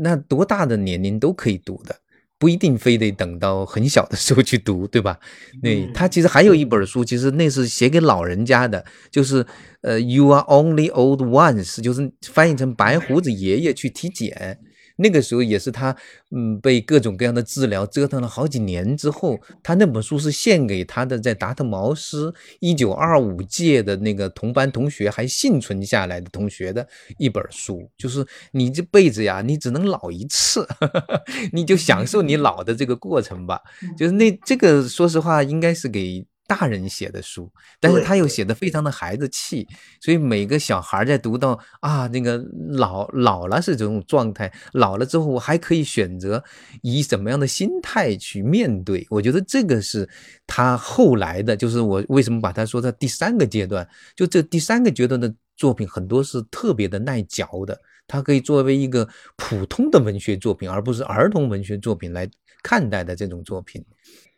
[0.00, 1.94] 那多大的年龄都可以读的。
[2.38, 5.18] 不一定非得等到很小的时候去读，对吧？
[5.62, 9.44] 那他其实还有一本书，其实那是写给老人家的，就是
[9.80, 14.58] 呃，You are only old once，就是翻译成白胡子爷爷去体检。
[14.96, 15.94] 那个时候也是他，
[16.30, 26.86] 嗯，被各种各样的治疗折腾了好几年之后，他那本书是献给他的在达特茅斯一九二五届的那个同班同学还幸存下来的同学的
[27.18, 30.66] 一本书，就是你这辈子呀，你只能老一次，
[31.52, 33.60] 你就享受你老的这个过程吧。
[33.96, 36.26] 就是那这个，说实话，应该是给。
[36.46, 37.50] 大人写的书，
[37.80, 39.66] 但是他又写的非常的孩子气，
[40.00, 42.38] 所以每个小孩在读到啊，那个
[42.70, 46.42] 老老了是这种状态，老了之后我还可以选择
[46.82, 49.06] 以什么样的心态去面对。
[49.10, 50.08] 我觉得这个是
[50.46, 62.28] 他后来的，就是我为什么把他说在第三个阶段，就这第三个阶段的作品很多是特别的耐嚼的，它可以作为一个普通的文学作品，而不是儿童文学作品来
[62.62, 63.84] 看待的这种作品。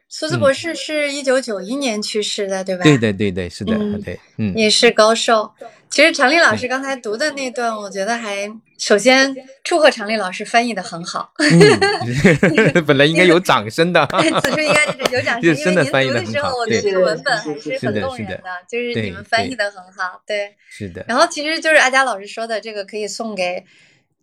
[0.08, 2.82] 苏斯博士是一九九一年去世的，对吧？
[2.82, 5.50] 对对对对，是的，对，嗯，也是高寿。
[5.90, 11.32] 其实常丽老师刚才读的那段，我觉得还首先祝贺常丽老师翻译的很好。
[12.86, 14.06] 本来应该有掌声的，
[14.42, 15.42] 此处应该有掌声，
[16.04, 21.04] 因为您读的时候，我觉得这个文本还是很动人的，就是你们翻译的很好，对，是的。
[21.06, 23.64] 然后其实就是阿佳老师说的，这个可以送给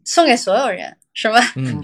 [0.04, 1.40] 送给所有人，是吧？
[1.56, 1.82] 嗯。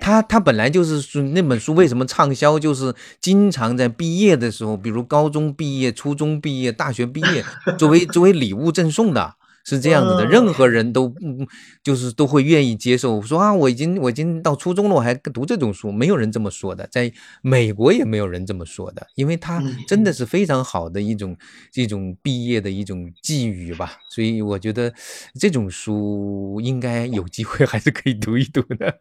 [0.00, 7.44] 他他本来就是那本书为什么畅销，就是经常在毕业的时候，比如高中毕业、初中毕业、大学毕业，
[7.76, 9.34] 作为作为礼物赠送的。
[9.64, 11.46] 是这样子的，任何人都嗯，
[11.82, 13.20] 就是都会愿意接受。
[13.22, 17.12] 说啊，我已经我已经到初中了，我还读这种书，没有人这么说的，在
[17.42, 21.36] 美国也没有人这么说的，因为它真的是非常好的一种
[21.70, 23.98] 这种毕业的一种寄语吧。
[24.10, 24.92] 所以我觉得
[25.38, 28.98] 这种书应该有机会还是可以读一读的。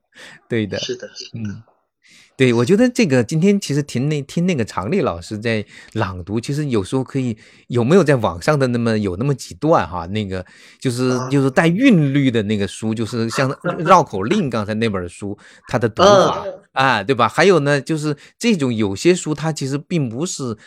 [0.47, 1.63] 对的，是的，嗯。
[2.39, 7.37] 对，我觉得这个今天其实听那听那个常丽老师在朗读，其实有时候可以
[7.67, 10.45] 有没有在网上的那么有那么几段哈，那个
[10.79, 13.53] 就是就是带韵律的那个书，就是像
[13.83, 15.37] 绕口令刚才那本书
[15.67, 17.27] 它的读法啊，对吧？
[17.27, 20.57] 还有呢，就是这种有些书它其实并不是。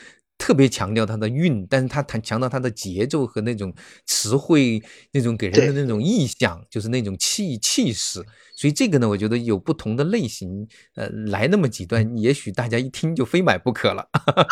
[0.42, 3.72] 特别强调它的韵，但是他谈强调它的节奏和那种
[4.06, 4.82] 词汇，
[5.12, 8.20] 那种给人的那种意象，就是那种气气势。
[8.56, 10.66] 所以这个呢，我觉得有不同的类型，
[10.96, 14.04] 呃，来那么几段，也许大家一听就非买不可了。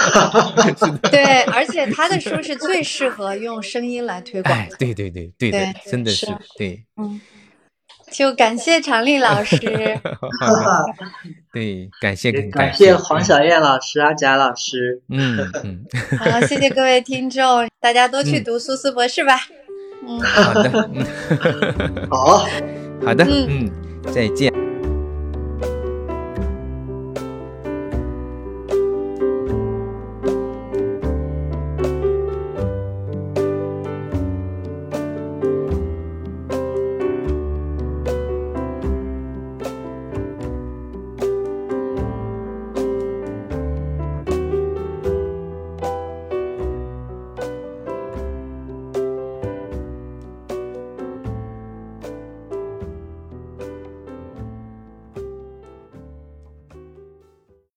[1.10, 4.56] 对，而且他的书是最适合用声音来推广。
[4.56, 6.26] 哎，对对对对对，真的是
[6.56, 7.20] 对，嗯。
[8.10, 9.56] 就感谢常丽老师
[11.52, 15.84] 对，感谢感谢黄小燕老师、阿贾老师，嗯嗯，
[16.18, 19.34] 好，谢谢各位听众，大家都去读苏斯博士吧，
[20.06, 20.90] 嗯，好的，
[22.10, 22.46] 好，
[23.04, 23.70] 好的，嗯，
[24.12, 24.69] 再见。